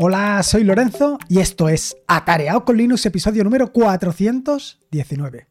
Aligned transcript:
Hola, 0.00 0.44
soy 0.44 0.62
Lorenzo 0.62 1.18
y 1.28 1.40
esto 1.40 1.68
es 1.68 1.96
Atareado 2.06 2.64
con 2.64 2.76
Linux, 2.76 3.04
episodio 3.04 3.42
número 3.42 3.72
419. 3.72 5.48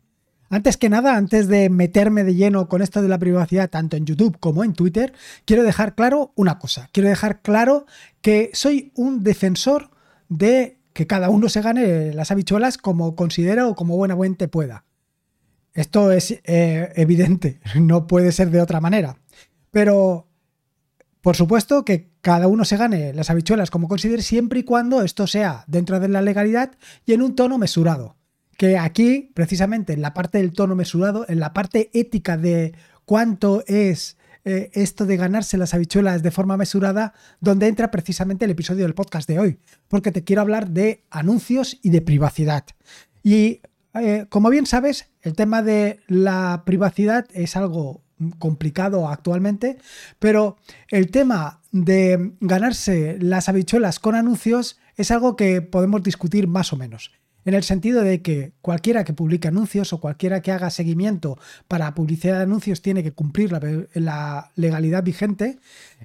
Antes 0.49 0.77
que 0.77 0.87
nada, 0.87 1.17
antes 1.17 1.49
de 1.49 1.69
meterme 1.69 2.23
de 2.23 2.33
lleno 2.33 2.69
con 2.69 2.81
esto 2.81 3.01
de 3.01 3.09
la 3.09 3.19
privacidad, 3.19 3.69
tanto 3.69 3.97
en 3.97 4.05
YouTube 4.05 4.37
como 4.39 4.63
en 4.63 4.71
Twitter, 4.71 5.11
quiero 5.43 5.63
dejar 5.63 5.95
claro 5.95 6.31
una 6.35 6.59
cosa. 6.59 6.87
Quiero 6.93 7.09
dejar 7.09 7.41
claro 7.41 7.87
que 8.21 8.49
soy 8.53 8.93
un 8.95 9.21
defensor 9.21 9.89
de 10.29 10.79
que 10.93 11.07
cada 11.07 11.29
uno 11.29 11.49
se 11.49 11.61
gane 11.61 12.13
las 12.13 12.31
habichuelas 12.31 12.77
como 12.77 13.17
considera 13.17 13.67
o 13.67 13.75
como 13.75 13.97
buenamente 13.97 14.47
pueda. 14.47 14.85
Esto 15.73 16.09
es 16.13 16.39
eh, 16.45 16.93
evidente, 16.95 17.59
no 17.75 18.07
puede 18.07 18.31
ser 18.31 18.49
de 18.51 18.61
otra 18.61 18.79
manera. 18.79 19.17
Pero, 19.71 20.29
por 21.19 21.35
supuesto 21.35 21.83
que 21.83 22.15
cada 22.27 22.49
uno 22.49 22.65
se 22.65 22.75
gane 22.75 23.13
las 23.13 23.29
habichuelas 23.29 23.71
como 23.71 23.87
considere 23.87 24.21
siempre 24.21 24.59
y 24.59 24.63
cuando 24.63 25.01
esto 25.01 25.27
sea 25.27 25.63
dentro 25.65 26.01
de 26.01 26.09
la 26.09 26.21
legalidad 26.21 26.73
y 27.05 27.13
en 27.13 27.21
un 27.21 27.37
tono 27.37 27.57
mesurado 27.57 28.17
que 28.57 28.77
aquí, 28.77 29.31
precisamente 29.33 29.93
en 29.93 30.01
la 30.01 30.13
parte 30.13 30.39
del 30.39 30.51
tono 30.51 30.75
mesurado, 30.75 31.25
en 31.29 31.39
la 31.39 31.53
parte 31.53 31.89
ética 31.93 32.35
de 32.35 32.75
cuánto 33.05 33.63
es 33.65 34.17
eh, 34.43 34.69
esto 34.73 35.05
de 35.05 35.15
ganarse 35.15 35.57
las 35.57 35.73
habichuelas 35.73 36.21
de 36.21 36.31
forma 36.31 36.57
mesurada, 36.57 37.13
donde 37.39 37.69
entra 37.69 37.91
precisamente 37.91 38.43
el 38.43 38.51
episodio 38.51 38.83
del 38.83 38.93
podcast 38.93 39.29
de 39.29 39.39
hoy, 39.39 39.59
porque 39.87 40.11
te 40.11 40.25
quiero 40.25 40.41
hablar 40.41 40.71
de 40.71 41.05
anuncios 41.09 41.79
y 41.81 41.91
de 41.91 42.01
privacidad. 42.01 42.65
Y 43.23 43.61
eh, 43.93 44.25
como 44.27 44.49
bien 44.49 44.65
sabes, 44.65 45.11
el 45.21 45.33
tema 45.33 45.61
de 45.61 46.01
la 46.07 46.63
privacidad 46.65 47.25
es 47.33 47.55
algo 47.55 48.03
complicado 48.39 49.07
actualmente, 49.07 49.77
pero 50.19 50.57
el 50.89 51.11
tema 51.11 51.61
de 51.71 52.33
ganarse 52.39 53.17
las 53.19 53.49
habichuelas 53.49 53.99
con 53.99 54.15
anuncios 54.15 54.79
es 54.95 55.11
algo 55.11 55.35
que 55.35 55.61
podemos 55.61 56.01
discutir 56.03 56.47
más 56.47 56.73
o 56.73 56.77
menos 56.77 57.11
en 57.47 57.53
el 57.53 57.63
sentido 57.63 58.03
de 58.03 58.21
que 58.21 58.51
cualquiera 58.61 59.05
que 59.05 59.13
publique 59.13 59.47
anuncios 59.47 59.93
o 59.93 60.01
cualquiera 60.01 60.41
que 60.41 60.51
haga 60.51 60.69
seguimiento 60.69 61.39
para 61.69 61.95
publicidad 61.95 62.35
de 62.35 62.43
anuncios 62.43 62.81
tiene 62.81 63.03
que 63.03 63.13
cumplir 63.13 63.53
la, 63.93 64.51
legalidad 64.55 65.01
vigente 65.01 65.57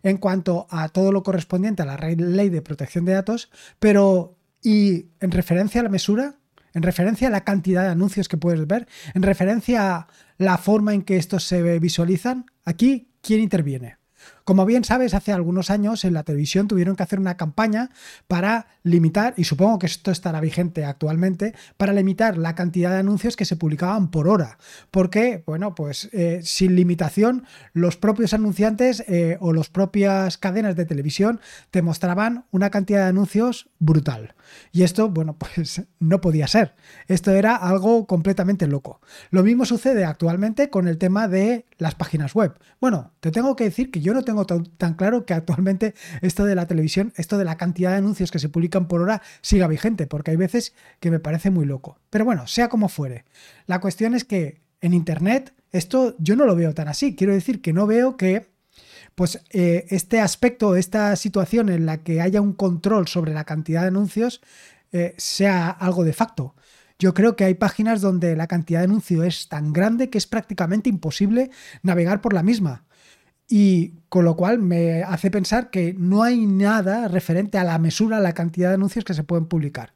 en 0.05 0.19
cuanto 0.19 0.69
a 0.71 0.89
todo 0.89 1.11
lo 1.11 1.25
correspondiente 1.25 1.83
a 1.83 1.87
la 1.87 1.97
ley 1.97 2.49
de 2.49 2.63
protección 2.63 3.05
de 3.05 3.15
datos, 3.15 3.51
pero 3.81 4.37
y 4.63 5.07
en 5.19 5.33
referencia 5.33 5.81
a 5.81 5.85
la 5.85 5.91
mesura, 5.91 6.37
en 6.75 6.83
referencia 6.83 7.29
a 7.29 7.31
la 7.31 7.45
cantidad 7.45 7.83
de 7.83 7.91
anuncios 7.91 8.29
que 8.29 8.37
puedes 8.37 8.67
ver, 8.67 8.89
en 9.15 9.23
referencia 9.23 9.95
a 9.95 10.07
la 10.39 10.59
forma 10.59 10.95
en 10.95 11.03
que 11.03 11.17
estos 11.17 11.45
se 11.45 11.79
visualizan, 11.79 12.47
aquí, 12.65 13.13
¿quién 13.21 13.41
interviene? 13.41 13.99
Como 14.45 14.67
bien 14.67 14.85
sabes, 14.85 15.15
hace 15.15 15.33
algunos 15.33 15.71
años 15.71 16.05
en 16.05 16.15
la 16.15 16.25
televisión 16.25 16.69
tuvieron 16.69 16.97
que 16.97 17.03
hacer 17.03 17.21
una 17.21 17.37
campaña 17.37 17.91
para 18.27 18.67
limitar, 18.83 19.35
y 19.37 19.45
supongo 19.45 19.79
que 19.79 19.87
esto 19.87 20.11
estará 20.11 20.41
vigente 20.41 20.85
actualmente, 20.85 21.55
para 21.77 21.93
limitar 21.93 22.37
la 22.37 22.55
cantidad 22.55 22.91
de 22.91 22.99
anuncios 22.99 23.37
que 23.37 23.45
se 23.45 23.57
publicaban 23.57 24.11
por 24.11 24.29
hora. 24.29 24.59
Porque, 24.91 25.43
bueno, 25.47 25.75
pues 25.75 26.09
eh, 26.13 26.41
sin 26.43 26.75
limitación, 26.75 27.45
los 27.73 27.97
propios 27.97 28.35
anunciantes 28.35 29.05
eh, 29.09 29.37
o 29.41 29.53
las 29.53 29.69
propias 29.69 30.39
cadenas 30.39 30.77
de 30.77 30.85
televisión 30.85 31.41
te 31.71 31.83
mostraban 31.83 32.47
una 32.51 32.71
cantidad 32.71 33.01
de 33.01 33.09
anuncios 33.09 33.71
brutal. 33.79 34.35
Y 34.73 34.83
esto, 34.83 35.09
bueno, 35.09 35.37
pues 35.39 35.83
no 36.01 36.21
podía 36.21 36.47
ser. 36.47 36.75
Esto 37.07 37.31
era 37.33 37.57
algo 37.57 38.07
completamente 38.07 38.67
loco. 38.67 39.01
Lo 39.31 39.43
mismo 39.43 39.65
sucede 39.65 40.05
actualmente 40.05 40.71
con 40.71 40.89
el 40.89 40.99
tema 40.99 41.29
de 41.29 41.67
las 41.79 41.95
páginas 41.95 42.35
web. 42.35 42.55
Bueno, 42.81 43.13
te 43.21 43.31
tengo 43.31 43.57
que 43.57 43.65
decir 43.65 43.91
que 43.91 44.01
yo 44.01 44.15
no 44.15 44.23
tengo 44.23 44.32
tan, 44.47 44.95
claro 44.95 45.25
que 45.27 45.35
actualmente 45.35 45.95
esto 46.21 46.45
de 46.45 46.55
la 46.55 46.67
televisión, 46.67 47.13
esto 47.17 47.39
de 47.39 47.45
la 47.45 47.57
cantidad 47.57 47.91
de 47.91 47.97
anuncios 47.97 48.31
que 48.31 48.39
se 48.39 48.49
publican 48.49 48.89
por 48.89 49.01
hora 49.01 49.23
siga 49.41 49.67
vigente, 49.69 50.07
porque 50.07 50.33
hay 50.33 50.37
veces 50.37 50.75
que 51.01 51.11
me 51.11 51.21
parece 51.21 51.51
muy 51.51 51.65
loco. 51.65 51.99
Pero 52.11 52.25
bueno, 52.25 52.47
sea 52.47 52.69
como 52.69 52.89
fuere. 52.89 53.25
La 53.67 53.81
cuestión 53.81 54.15
es 54.15 54.25
que 54.25 54.61
en 54.81 54.95
Internet 54.95 55.55
esto 55.71 56.17
yo 56.19 56.37
no 56.37 56.45
lo 56.45 56.57
veo 56.57 56.75
tan 56.75 56.89
así. 56.89 57.17
Quiero 57.17 57.33
decir 57.33 57.63
que 57.63 57.73
no 57.73 57.87
veo 57.87 58.17
que 58.17 58.53
pues 59.15 59.43
eh, 59.51 59.87
este 59.91 60.21
aspecto, 60.21 60.77
esta 60.77 61.17
situación 61.17 61.69
en 61.69 61.87
la 61.87 61.99
que 62.03 62.21
haya 62.21 62.41
un 62.41 62.55
control 62.55 63.09
sobre 63.09 63.35
la 63.35 63.45
cantidad 63.45 63.83
de 63.83 63.89
anuncios 63.89 64.41
eh, 64.93 65.15
sea 65.19 65.71
algo 65.71 66.05
de 66.05 66.13
facto. 66.13 66.55
Yo 66.99 67.15
creo 67.15 67.35
que 67.35 67.45
hay 67.45 67.55
páginas 67.55 68.01
donde 68.01 68.37
la 68.37 68.47
cantidad 68.47 68.81
de 68.81 68.85
anuncios 68.85 69.27
es 69.27 69.49
tan 69.49 69.73
grande 69.73 70.09
que 70.09 70.19
es 70.19 70.27
prácticamente 70.27 70.89
imposible 70.89 71.51
navegar 71.83 72.21
por 72.21 72.33
la 72.33 72.43
misma. 72.43 72.85
Y 73.49 73.95
con 74.09 74.25
lo 74.25 74.37
cual 74.37 74.59
me 74.59 75.03
hace 75.03 75.31
pensar 75.31 75.71
que 75.71 75.95
no 75.99 76.23
hay 76.23 76.47
nada 76.47 77.09
referente 77.09 77.59
a 77.59 77.65
la 77.65 77.79
mesura, 77.79 78.19
a 78.19 78.21
la 78.21 78.33
cantidad 78.33 78.69
de 78.69 78.75
anuncios 78.75 79.05
que 79.05 79.15
se 79.15 79.25
pueden 79.25 79.47
publicar. 79.47 79.93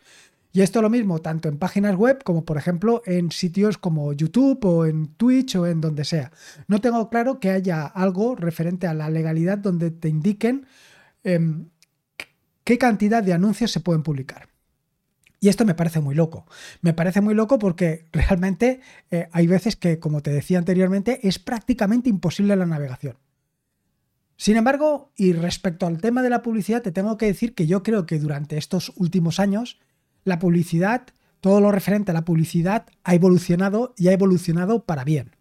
Y 0.57 0.63
esto 0.63 0.81
lo 0.81 0.89
mismo 0.89 1.19
tanto 1.19 1.51
en 1.51 1.59
páginas 1.59 1.97
web 1.97 2.25
como 2.25 2.47
por 2.47 2.57
ejemplo 2.57 3.03
en 3.05 3.31
sitios 3.31 3.77
como 3.77 4.15
YouTube 4.15 4.65
o 4.65 4.87
en 4.87 5.09
Twitch 5.09 5.55
o 5.57 5.67
en 5.67 5.83
donde 5.83 6.07
sea. 6.07 6.33
No 6.67 6.81
tengo 6.81 7.11
claro 7.11 7.41
que 7.41 7.51
haya 7.51 7.85
algo 7.85 8.37
referente 8.37 8.87
a 8.87 8.95
la 8.95 9.11
legalidad 9.11 9.59
donde 9.59 9.91
te 9.91 10.09
indiquen 10.09 10.67
em, 11.25 11.69
qué 12.65 12.79
cantidad 12.79 13.23
de 13.23 13.35
anuncios 13.35 13.71
se 13.71 13.81
pueden 13.81 14.03
publicar. 14.03 14.49
Y 15.41 15.49
esto 15.49 15.67
me 15.67 15.75
parece 15.75 16.01
muy 16.01 16.15
loco. 16.15 16.47
Me 16.81 16.95
parece 16.95 17.21
muy 17.21 17.35
loco 17.35 17.59
porque 17.59 18.07
realmente 18.13 18.81
eh, 19.11 19.29
hay 19.33 19.47
veces 19.47 19.77
que, 19.77 19.99
como 19.99 20.23
te 20.23 20.31
decía 20.31 20.57
anteriormente, 20.57 21.21
es 21.29 21.39
prácticamente 21.39 22.09
imposible 22.09 22.57
la 22.57 22.65
navegación. 22.65 23.19
Sin 24.37 24.57
embargo, 24.57 25.13
y 25.17 25.33
respecto 25.33 25.87
al 25.87 26.01
tema 26.01 26.23
de 26.23 26.31
la 26.31 26.43
publicidad, 26.43 26.83
te 26.83 26.93
tengo 26.93 27.17
que 27.17 27.27
decir 27.27 27.55
que 27.55 27.67
yo 27.67 27.83
creo 27.83 28.05
que 28.05 28.19
durante 28.19 28.59
estos 28.59 28.93
últimos 28.97 29.41
años, 29.41 29.79
la 30.25 30.39
publicidad, 30.39 31.07
todo 31.41 31.61
lo 31.61 31.73
referente 31.73 32.11
a 32.11 32.15
la 32.15 32.25
publicidad, 32.25 32.87
ha 33.05 33.15
evolucionado 33.15 33.95
y 33.97 34.09
ha 34.09 34.13
evolucionado 34.13 34.85
para 34.85 35.05
bien. 35.05 35.37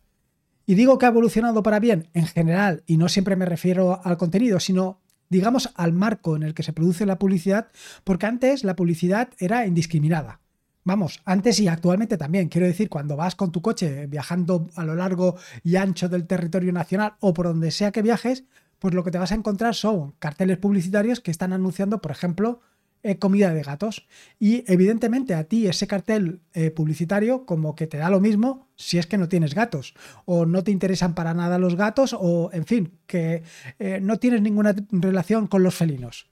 Y 0.65 0.75
digo 0.75 0.97
que 0.97 1.05
ha 1.05 1.09
evolucionado 1.09 1.61
para 1.61 1.79
bien 1.79 2.07
en 2.13 2.25
general, 2.25 2.83
y 2.87 2.97
no 2.97 3.09
siempre 3.09 3.35
me 3.35 3.45
refiero 3.45 3.99
al 4.03 4.17
contenido, 4.17 4.59
sino 4.59 5.01
digamos 5.29 5.71
al 5.75 5.91
marco 5.91 6.35
en 6.35 6.43
el 6.43 6.53
que 6.53 6.63
se 6.63 6.73
produce 6.73 7.05
la 7.05 7.19
publicidad, 7.19 7.67
porque 8.03 8.25
antes 8.25 8.63
la 8.63 8.75
publicidad 8.75 9.29
era 9.39 9.67
indiscriminada. 9.67 10.39
Vamos, 10.83 11.19
antes 11.25 11.59
y 11.59 11.67
actualmente 11.67 12.15
también. 12.15 12.47
Quiero 12.47 12.67
decir, 12.67 12.89
cuando 12.89 13.15
vas 13.15 13.35
con 13.35 13.51
tu 13.51 13.61
coche 13.61 14.05
viajando 14.05 14.69
a 14.75 14.85
lo 14.85 14.95
largo 14.95 15.35
y 15.63 15.77
ancho 15.77 16.07
del 16.07 16.27
territorio 16.27 16.71
nacional 16.71 17.15
o 17.21 17.33
por 17.33 17.47
donde 17.47 17.71
sea 17.71 17.91
que 17.91 18.03
viajes, 18.03 18.43
pues 18.79 18.93
lo 18.93 19.03
que 19.03 19.11
te 19.11 19.17
vas 19.17 19.31
a 19.31 19.35
encontrar 19.35 19.75
son 19.75 20.13
carteles 20.19 20.57
publicitarios 20.57 21.19
que 21.19 21.31
están 21.31 21.53
anunciando, 21.53 22.01
por 22.01 22.11
ejemplo, 22.11 22.61
eh, 23.07 23.19
comida 23.19 23.53
de 23.53 23.61
gatos. 23.61 24.07
Y 24.39 24.63
evidentemente 24.65 25.35
a 25.35 25.43
ti 25.43 25.67
ese 25.67 25.85
cartel 25.85 26.41
eh, 26.55 26.71
publicitario 26.71 27.45
como 27.45 27.75
que 27.75 27.85
te 27.85 27.97
da 27.97 28.09
lo 28.09 28.19
mismo 28.19 28.67
si 28.75 28.97
es 28.97 29.05
que 29.05 29.19
no 29.19 29.29
tienes 29.29 29.53
gatos 29.53 29.93
o 30.25 30.47
no 30.47 30.63
te 30.63 30.71
interesan 30.71 31.13
para 31.13 31.35
nada 31.35 31.59
los 31.59 31.75
gatos 31.75 32.15
o, 32.19 32.49
en 32.51 32.65
fin, 32.65 32.97
que 33.05 33.43
eh, 33.77 33.99
no 34.01 34.17
tienes 34.17 34.41
ninguna 34.41 34.75
relación 34.89 35.45
con 35.45 35.61
los 35.61 35.75
felinos. 35.75 36.31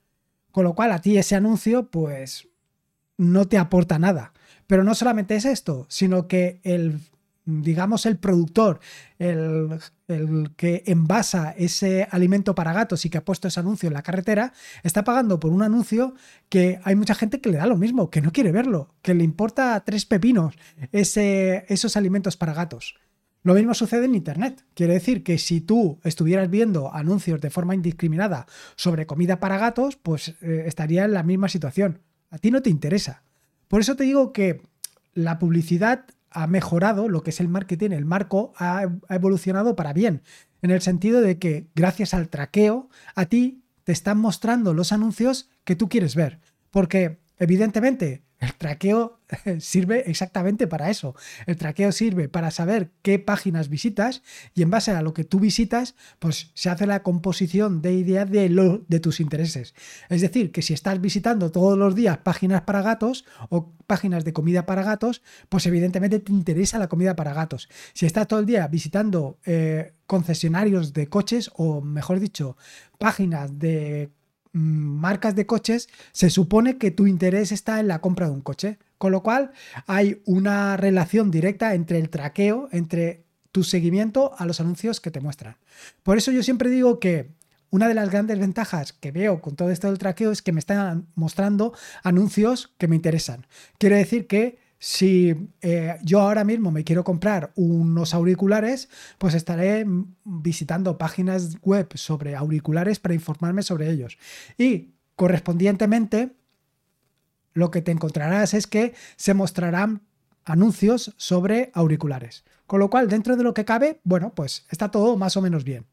Con 0.52 0.64
lo 0.64 0.74
cual 0.74 0.92
a 0.92 1.00
ti 1.00 1.16
ese 1.16 1.36
anuncio 1.36 1.92
pues 1.92 2.48
no 3.18 3.48
te 3.48 3.60
aporta 3.60 4.00
nada. 4.00 4.34
Pero 4.66 4.84
no 4.84 4.96
solamente 4.96 5.36
es 5.36 5.46
esto, 5.46 5.86
sino 5.90 6.28
que 6.28 6.60
el 6.64 7.02
digamos, 7.46 8.06
el 8.06 8.18
productor, 8.18 8.80
el, 9.20 9.80
que 10.56 10.84
envasa 10.86 11.52
ese 11.58 12.08
alimento 12.12 12.56
para 12.56 12.74
gatos 12.74 13.06
y 13.06 13.10
que 13.10 13.18
ha 13.18 13.26
puesto 13.26 13.48
ese 13.48 13.60
anuncio 13.60 13.88
en 13.88 13.94
la 13.94 14.04
carretera, 14.04 14.54
está 14.84 15.04
pagando 15.04 15.40
por 15.40 15.52
un 15.52 15.62
anuncio 15.62 16.14
que 16.50 16.80
hay 16.84 16.96
mucha 16.96 17.16
gente 17.16 17.42
que 17.42 17.50
le 17.50 17.58
da 17.58 17.66
lo 17.66 17.78
mismo, 17.78 18.10
que 18.10 18.22
no 18.22 18.32
quiere 18.32 18.52
verlo, 18.52 18.94
que 19.02 19.14
le 19.14 19.24
importa 19.24 19.82
tres 19.86 20.06
pepinos 20.06 20.56
ese, 20.92 21.66
esos 21.68 21.98
alimentos 21.98 22.38
para 22.38 22.54
gatos. 22.54 22.96
Lo 23.44 23.56
mismo 23.56 23.74
sucede 23.74 24.06
en 24.06 24.16
Internet. 24.16 24.64
Quiere 24.74 24.94
decir 24.94 25.22
que 25.22 25.38
si 25.38 25.60
tú 25.60 26.00
estuvieras 26.04 26.50
viendo 26.50 26.94
anuncios 26.94 27.42
de 27.42 27.50
forma 27.50 27.76
indiscriminada 27.76 28.46
sobre 28.78 29.06
comida 29.06 29.42
para 29.42 29.58
gatos, 29.58 29.98
pues 29.98 30.36
eh, 30.42 30.64
estaría 30.66 31.04
en 31.04 31.14
la 31.14 31.24
misma 31.24 31.50
situación. 31.50 32.00
A 32.30 32.38
ti 32.38 32.52
no 32.52 32.62
te 32.62 32.70
interesa. 32.70 33.24
Por 33.68 33.82
eso 33.82 33.98
te 33.98 34.06
digo 34.06 34.32
que 34.32 34.62
la 35.14 35.40
publicidad 35.40 36.06
ha 36.34 36.48
mejorado 36.48 37.08
lo 37.08 37.24
que 37.24 37.30
es 37.30 37.40
el 37.40 37.48
marketing, 37.48 37.92
el 37.92 38.06
marco 38.06 38.54
ha, 38.58 38.84
evolucionado 39.10 39.76
para 39.76 39.94
bien, 39.94 40.22
en 40.62 40.72
el 40.72 40.82
sentido 40.82 41.22
de 41.22 41.38
que 41.38 41.68
gracias 41.76 42.14
al 42.14 42.30
traqueo 42.30 42.90
a 43.16 43.26
ti 43.26 43.64
te 43.84 43.92
están 43.92 44.18
mostrando 44.18 44.74
los 44.74 44.92
anuncios 44.92 45.50
que 45.64 45.76
tú 45.76 45.90
quieres 45.90 46.16
ver, 46.16 46.40
porque 46.72 47.20
evidentemente 47.38 48.24
el 48.44 48.54
traqueo 48.56 49.20
sirve 49.60 50.10
exactamente 50.10 50.68
para 50.68 50.90
eso. 50.90 51.16
El 51.46 51.56
traqueo 51.58 51.92
sirve 51.92 52.30
para 52.30 52.52
saber 52.52 52.92
qué 53.02 53.20
páginas 53.20 53.70
visitas 53.70 54.22
y 54.54 54.62
en 54.62 54.70
base 54.70 54.92
a 54.92 55.02
lo 55.02 55.14
que 55.14 55.24
tú 55.24 55.40
visitas, 55.40 55.96
pues 56.20 56.52
se 56.54 56.70
hace 56.70 56.86
la 56.86 57.04
composición 57.04 57.82
de 57.82 57.94
ideas 57.94 58.30
de, 58.30 58.50
lo, 58.50 58.80
de 58.88 59.00
tus 59.00 59.20
intereses. 59.20 59.74
Es 60.10 60.22
decir, 60.22 60.52
que 60.52 60.62
si 60.62 60.74
estás 60.74 61.00
visitando 61.00 61.52
todos 61.52 61.78
los 61.78 61.96
días 61.96 62.18
páginas 62.18 62.62
para 62.62 62.82
gatos 62.82 63.26
o 63.50 63.72
páginas 63.88 64.26
de 64.26 64.34
comida 64.34 64.66
para 64.66 64.84
gatos, 64.84 65.22
pues 65.50 65.66
evidentemente 65.66 66.20
te 66.20 66.32
interesa 66.32 66.80
la 66.80 66.90
comida 66.90 67.16
para 67.16 67.34
gatos. 67.34 67.70
Si 67.94 68.06
estás 68.06 68.28
todo 68.28 68.40
el 68.40 68.46
día 68.46 68.68
visitando 68.68 69.40
eh, 69.46 69.94
concesionarios 70.06 70.94
de 70.94 71.08
coches 71.08 71.50
o, 71.56 71.82
mejor 71.82 72.20
dicho, 72.20 72.58
páginas 72.98 73.58
de 73.58 74.12
marcas 74.54 75.36
de 75.36 75.46
coches, 75.46 75.90
se 76.12 76.30
supone 76.30 76.78
que 76.78 76.92
tu 76.92 77.08
interés 77.08 77.52
está 77.52 77.80
en 77.80 77.88
la 77.88 78.00
compra 78.00 78.28
de 78.28 78.34
un 78.34 78.42
coche. 78.42 78.78
Con 78.98 79.12
lo 79.12 79.22
cual 79.22 79.52
hay 79.86 80.22
una 80.26 80.78
relación 80.78 81.30
directa 81.30 81.74
entre 81.74 82.00
el 82.00 82.10
traqueo, 82.10 82.70
entre 82.72 83.26
tu 83.52 83.64
seguimiento 83.64 84.34
a 84.38 84.46
los 84.46 84.62
anuncios 84.62 85.02
que 85.02 85.12
te 85.12 85.20
muestran. 85.20 85.58
Por 86.04 86.18
eso 86.18 86.32
yo 86.32 86.42
siempre 86.42 86.70
digo 86.70 87.00
que 87.00 87.34
una 87.70 87.88
de 87.88 87.96
las 87.96 88.10
grandes 88.10 88.40
ventajas 88.40 88.94
que 88.94 89.12
veo 89.12 89.42
con 89.42 89.56
todo 89.56 89.72
esto 89.72 89.88
del 89.88 89.98
traqueo 89.98 90.32
es 90.32 90.42
que 90.42 90.52
me 90.52 90.60
están 90.60 91.08
mostrando 91.16 91.74
anuncios 92.04 92.74
que 92.78 92.88
me 92.88 92.96
interesan. 92.96 93.46
Quiere 93.78 93.98
decir 93.98 94.28
que 94.28 94.60
si 94.84 95.50
eh, 95.62 95.98
yo 96.04 96.20
ahora 96.20 96.44
mismo 96.44 96.70
me 96.70 96.84
quiero 96.84 97.06
comprar 97.06 97.54
unos 97.56 98.14
auriculares, 98.14 98.90
pues 99.18 99.34
estaré 99.34 99.86
visitando 100.26 100.98
páginas 100.98 101.56
web 101.62 101.88
sobre 101.96 102.36
auriculares 102.36 103.00
para 103.00 103.14
informarme 103.14 103.64
sobre 103.64 103.90
ellos. 103.90 104.18
Y 104.58 104.90
correspondientemente, 105.16 106.36
lo 107.54 107.72
que 107.72 107.82
te 107.82 107.94
encontrarás 107.94 108.54
es 108.54 108.68
que 108.68 108.94
se 109.16 109.34
mostrarán 109.34 110.02
anuncios 110.44 111.14
sobre 111.16 111.72
auriculares. 111.74 112.44
Con 112.68 112.82
lo 112.82 112.90
cual, 112.90 113.08
dentro 113.08 113.38
de 113.38 113.44
lo 113.44 113.54
que 113.54 113.64
cabe, 113.64 114.02
bueno, 114.04 114.34
pues 114.36 114.66
está 114.70 114.92
todo 114.92 115.16
más 115.16 115.38
o 115.38 115.42
menos 115.42 115.64
bien. 115.64 115.86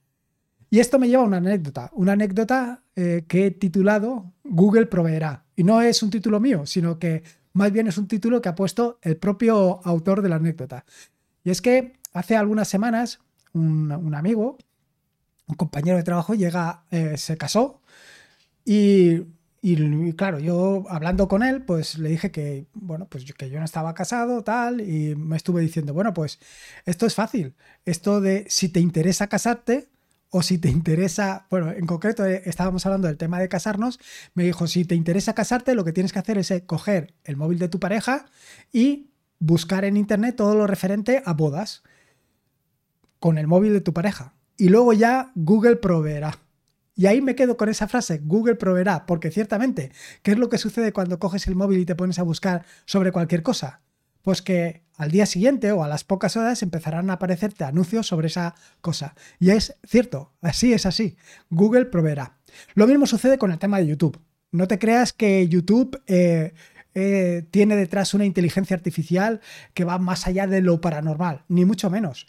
Y 0.68 0.80
esto 0.80 0.98
me 0.98 1.06
lleva 1.06 1.22
a 1.22 1.26
una 1.26 1.36
anécdota, 1.36 1.90
una 1.92 2.14
anécdota 2.14 2.82
eh, 2.96 3.24
que 3.28 3.46
he 3.46 3.50
titulado 3.52 4.32
Google 4.42 4.86
proveerá. 4.86 5.44
Y 5.54 5.62
no 5.62 5.80
es 5.80 6.02
un 6.02 6.10
título 6.10 6.40
mío, 6.40 6.66
sino 6.66 6.98
que 6.98 7.22
más 7.52 7.72
bien 7.72 7.86
es 7.86 7.98
un 7.98 8.08
título 8.08 8.40
que 8.40 8.48
ha 8.48 8.54
puesto 8.54 8.98
el 9.02 9.16
propio 9.16 9.80
autor 9.84 10.22
de 10.22 10.28
la 10.28 10.36
anécdota. 10.36 10.84
Y 11.44 11.50
es 11.50 11.60
que 11.60 11.94
hace 12.12 12.36
algunas 12.36 12.68
semanas 12.68 13.20
un, 13.52 14.14
amigo, 14.14 14.58
un 15.46 15.56
compañero 15.56 15.96
de 15.96 16.02
trabajo, 16.02 16.34
llega, 16.34 16.84
eh, 16.90 17.16
se 17.16 17.36
casó 17.36 17.80
y, 18.64 19.26
claro, 20.16 20.38
yo 20.38 20.84
hablando 20.88 21.28
con 21.28 21.42
él, 21.42 21.62
pues 21.64 21.98
le 21.98 22.10
dije 22.10 22.30
que, 22.30 22.66
bueno, 22.72 23.06
pues 23.08 23.24
que 23.34 23.50
yo 23.50 23.58
no 23.58 23.64
estaba 23.64 23.94
casado, 23.94 24.42
tal, 24.42 24.80
y 24.80 25.14
me 25.16 25.36
estuve 25.36 25.60
diciendo, 25.60 25.92
bueno, 25.92 26.14
pues 26.14 26.38
esto 26.86 27.06
es 27.06 27.14
fácil. 27.14 27.54
Esto 27.84 28.20
de 28.20 28.46
si 28.48 28.68
te 28.68 28.80
interesa 28.80 29.28
casarte, 29.28 29.89
o 30.30 30.42
si 30.42 30.58
te 30.58 30.68
interesa, 30.68 31.46
bueno, 31.50 31.72
en 31.72 31.86
concreto 31.86 32.24
eh, 32.24 32.42
estábamos 32.44 32.86
hablando 32.86 33.08
del 33.08 33.16
tema 33.16 33.40
de 33.40 33.48
casarnos, 33.48 33.98
me 34.34 34.44
dijo, 34.44 34.66
si 34.66 34.84
te 34.84 34.94
interesa 34.94 35.34
casarte, 35.34 35.74
lo 35.74 35.84
que 35.84 35.92
tienes 35.92 36.12
que 36.12 36.20
hacer 36.20 36.38
es 36.38 36.50
eh, 36.50 36.64
coger 36.64 37.14
el 37.24 37.36
móvil 37.36 37.58
de 37.58 37.68
tu 37.68 37.80
pareja 37.80 38.26
y 38.72 39.10
buscar 39.40 39.84
en 39.84 39.96
internet 39.96 40.36
todo 40.36 40.54
lo 40.54 40.66
referente 40.66 41.22
a 41.26 41.32
bodas 41.32 41.82
con 43.18 43.38
el 43.38 43.46
móvil 43.46 43.72
de 43.72 43.80
tu 43.80 43.92
pareja. 43.92 44.34
Y 44.56 44.68
luego 44.68 44.92
ya 44.92 45.32
Google 45.34 45.76
proveerá. 45.76 46.38
Y 46.94 47.06
ahí 47.06 47.20
me 47.20 47.34
quedo 47.34 47.56
con 47.56 47.68
esa 47.68 47.88
frase, 47.88 48.20
Google 48.22 48.56
proveerá, 48.56 49.06
porque 49.06 49.30
ciertamente, 49.30 49.90
¿qué 50.22 50.32
es 50.32 50.38
lo 50.38 50.48
que 50.48 50.58
sucede 50.58 50.92
cuando 50.92 51.18
coges 51.18 51.46
el 51.46 51.56
móvil 51.56 51.80
y 51.80 51.86
te 51.86 51.94
pones 51.94 52.18
a 52.18 52.22
buscar 52.22 52.66
sobre 52.84 53.10
cualquier 53.10 53.42
cosa? 53.42 53.80
Pues 54.22 54.42
que 54.42 54.82
al 54.96 55.10
día 55.10 55.24
siguiente 55.24 55.72
o 55.72 55.82
a 55.82 55.88
las 55.88 56.04
pocas 56.04 56.36
horas 56.36 56.62
empezarán 56.62 57.08
a 57.08 57.14
aparecerte 57.14 57.64
anuncios 57.64 58.06
sobre 58.06 58.26
esa 58.26 58.54
cosa. 58.80 59.14
Y 59.38 59.50
es 59.50 59.74
cierto, 59.86 60.32
así 60.42 60.74
es 60.74 60.84
así. 60.84 61.16
Google 61.48 61.86
proveerá. 61.86 62.36
Lo 62.74 62.86
mismo 62.86 63.06
sucede 63.06 63.38
con 63.38 63.50
el 63.50 63.58
tema 63.58 63.78
de 63.78 63.86
YouTube. 63.86 64.20
No 64.52 64.68
te 64.68 64.78
creas 64.78 65.12
que 65.12 65.48
YouTube 65.48 66.02
eh, 66.06 66.52
eh, 66.94 67.46
tiene 67.50 67.76
detrás 67.76 68.14
una 68.14 68.24
inteligencia 68.24 68.76
artificial 68.76 69.40
que 69.74 69.84
va 69.84 69.98
más 69.98 70.26
allá 70.26 70.46
de 70.46 70.60
lo 70.60 70.80
paranormal, 70.80 71.44
ni 71.48 71.64
mucho 71.64 71.88
menos. 71.88 72.26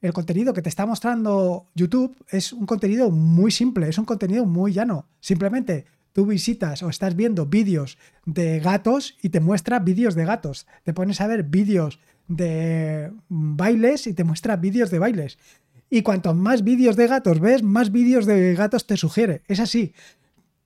El 0.00 0.12
contenido 0.12 0.52
que 0.52 0.62
te 0.62 0.68
está 0.68 0.84
mostrando 0.84 1.66
YouTube 1.74 2.16
es 2.28 2.52
un 2.52 2.66
contenido 2.66 3.10
muy 3.10 3.50
simple, 3.50 3.88
es 3.88 3.98
un 3.98 4.04
contenido 4.04 4.44
muy 4.44 4.72
llano. 4.72 5.06
Simplemente 5.20 5.86
tú 6.12 6.26
visitas 6.26 6.82
o 6.82 6.88
estás 6.88 7.16
viendo 7.16 7.46
vídeos 7.46 7.98
de 8.26 8.60
gatos 8.60 9.16
y 9.22 9.30
te 9.30 9.40
muestra 9.40 9.78
vídeos 9.78 10.14
de 10.14 10.24
gatos. 10.24 10.66
Te 10.84 10.92
pones 10.92 11.20
a 11.20 11.26
ver 11.26 11.44
vídeos 11.44 12.00
de 12.28 13.12
bailes 13.28 14.06
y 14.06 14.14
te 14.14 14.24
muestra 14.24 14.56
vídeos 14.56 14.90
de 14.90 14.98
bailes. 14.98 15.38
Y 15.90 16.02
cuanto 16.02 16.34
más 16.34 16.64
vídeos 16.64 16.96
de 16.96 17.06
gatos 17.06 17.40
ves, 17.40 17.62
más 17.62 17.92
vídeos 17.92 18.24
de 18.24 18.54
gatos 18.54 18.86
te 18.86 18.96
sugiere. 18.96 19.42
Es 19.46 19.60
así. 19.60 19.92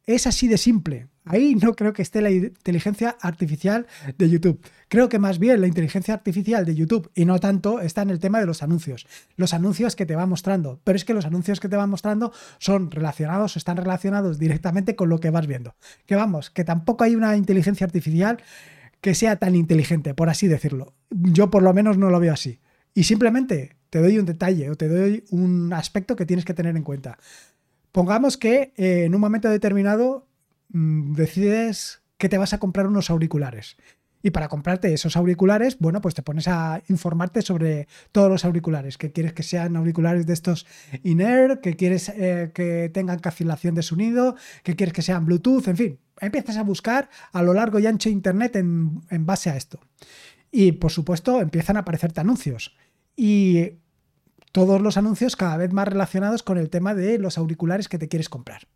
Es 0.07 0.29
así 0.29 0.47
de 0.47 0.57
simple. 0.57 1.09
Ahí 1.25 1.57
no 1.57 1.75
creo 1.75 1.93
que 1.93 2.03
esté 2.03 2.23
la 2.23 2.31
inteligencia 2.31 3.17
artificial 3.21 3.89
de 4.17 4.31
YouTube. 4.31 4.61
Creo 4.89 5.09
que 5.09 5.19
más 5.19 5.41
bien 5.41 5.61
la 5.61 5.67
inteligencia 5.67 6.15
artificial 6.15 6.65
de 6.65 6.77
YouTube 6.77 7.11
y 7.17 7.25
no 7.25 7.41
tanto 7.41 7.81
está 7.81 8.03
en 8.03 8.11
el 8.11 8.21
tema 8.21 8.39
de 8.39 8.47
los 8.47 8.63
anuncios. 8.63 9.09
Los 9.35 9.53
anuncios 9.53 9.97
que 9.97 10.07
te 10.07 10.15
va 10.15 10.25
mostrando. 10.27 10.81
Pero 10.85 10.95
es 10.95 11.05
que 11.05 11.13
los 11.13 11.27
anuncios 11.27 11.59
que 11.59 11.69
te 11.69 11.75
van 11.75 11.91
mostrando 11.91 12.33
son 12.61 12.93
relacionados 12.93 13.57
están 13.57 13.77
relacionados 13.77 14.39
directamente 14.39 14.95
con 14.95 15.09
lo 15.09 15.19
que 15.19 15.31
vas 15.31 15.49
viendo. 15.49 15.75
Que 16.07 16.15
vamos, 16.15 16.51
que 16.51 16.63
tampoco 16.63 17.03
hay 17.03 17.17
una 17.17 17.37
inteligencia 17.37 17.85
artificial 17.85 18.41
que 19.01 19.17
sea 19.17 19.37
tan 19.37 19.57
inteligente, 19.57 20.15
por 20.15 20.29
así 20.29 20.47
decirlo. 20.47 20.95
Yo 21.11 21.51
por 21.51 21.65
lo 21.65 21.75
menos 21.75 21.99
no 21.99 22.11
lo 22.11 22.21
veo 22.21 22.33
así. 22.33 22.61
Y 22.95 23.03
simplemente 23.03 23.77
te 23.91 23.99
doy 23.99 24.19
un 24.21 24.27
detalle 24.27 24.71
o 24.71 24.77
te 24.77 24.89
doy 24.89 25.25
un 25.31 25.73
aspecto 25.73 26.15
que 26.15 26.27
tienes 26.27 26.45
que 26.45 26.55
tener 26.55 26.77
en 26.77 26.85
cuenta. 26.85 27.19
Pongamos 27.97 28.37
que 28.37 28.75
eh, 28.77 29.05
en 29.05 29.15
un 29.15 29.23
momento 29.23 29.49
determinado 29.49 30.29
mm, 30.69 31.15
decides 31.15 32.03
que 32.19 32.29
te 32.29 32.37
vas 32.37 32.53
a 32.53 32.59
comprar 32.59 32.87
unos 32.87 33.09
auriculares. 33.09 33.79
Y 34.23 34.33
para 34.33 34.49
comprarte 34.49 34.93
esos 34.93 35.17
auriculares, 35.17 35.79
bueno, 35.79 36.03
pues 36.03 36.15
te 36.15 36.21
pones 36.21 36.47
a 36.47 36.83
informarte 36.91 37.41
sobre 37.41 37.89
todos 38.13 38.29
los 38.29 38.45
auriculares, 38.45 38.99
que 38.99 39.13
quieres 39.13 39.33
que 39.33 39.43
sean 39.43 39.77
auriculares 39.77 40.27
de 40.27 40.35
estos 40.35 40.67
in-air, 41.05 41.61
que 41.63 41.75
quieres 41.75 42.11
eh, 42.11 42.51
que 42.53 42.91
tengan 42.93 43.19
cancelación 43.19 43.75
de 43.75 43.83
sonido, 43.83 44.37
que 44.63 44.77
quieres 44.77 44.93
que 44.93 45.01
sean 45.01 45.25
Bluetooth, 45.25 45.67
en 45.67 45.77
fin, 45.79 45.99
empiezas 46.21 46.59
a 46.59 46.65
buscar 46.65 47.09
a 47.33 47.43
lo 47.43 47.55
largo 47.55 47.79
y 47.79 47.87
ancho 47.87 48.11
de 48.11 48.13
Internet 48.13 48.57
en, 48.57 49.01
en 49.09 49.25
base 49.25 49.49
a 49.49 49.57
esto. 49.57 49.81
Y 50.53 50.73
por 50.73 50.93
supuesto 50.93 51.41
empiezan 51.41 51.79
a 51.79 51.81
aparecerte 51.81 52.21
anuncios. 52.21 52.77
Y 53.17 53.79
todos 54.57 54.81
los 54.81 54.97
anuncios 54.97 55.37
cada 55.37 55.59
vez 55.59 55.71
más 55.75 55.87
relacionados 55.87 56.43
con 56.43 56.57
el 56.57 56.71
tema 56.71 56.95
de 56.95 57.19
los 57.19 57.37
auriculares 57.37 57.91
que 57.91 57.99
te 57.99 58.09
quieres 58.09 58.31
comprar. 58.31 58.67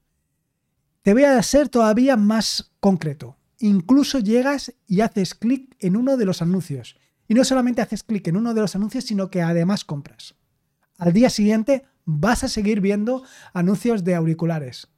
Te 1.00 1.14
voy 1.14 1.24
a 1.24 1.42
ser 1.42 1.70
todavía 1.70 2.18
más 2.18 2.74
concreto. 2.80 3.38
Incluso 3.60 4.18
llegas 4.18 4.74
y 4.86 5.00
haces 5.00 5.34
clic 5.34 5.74
en 5.78 5.96
uno 5.96 6.18
de 6.18 6.26
los 6.26 6.42
anuncios. 6.42 6.98
Y 7.28 7.32
no 7.32 7.44
solamente 7.44 7.80
haces 7.80 8.02
clic 8.02 8.28
en 8.28 8.36
uno 8.36 8.52
de 8.52 8.60
los 8.60 8.76
anuncios, 8.76 9.04
sino 9.04 9.30
que 9.30 9.40
además 9.40 9.86
compras. 9.86 10.34
Al 10.98 11.14
día 11.14 11.30
siguiente 11.30 11.86
vas 12.04 12.44
a 12.44 12.48
seguir 12.48 12.82
viendo 12.82 13.22
anuncios 13.54 14.04
de 14.04 14.16
auriculares. 14.16 14.88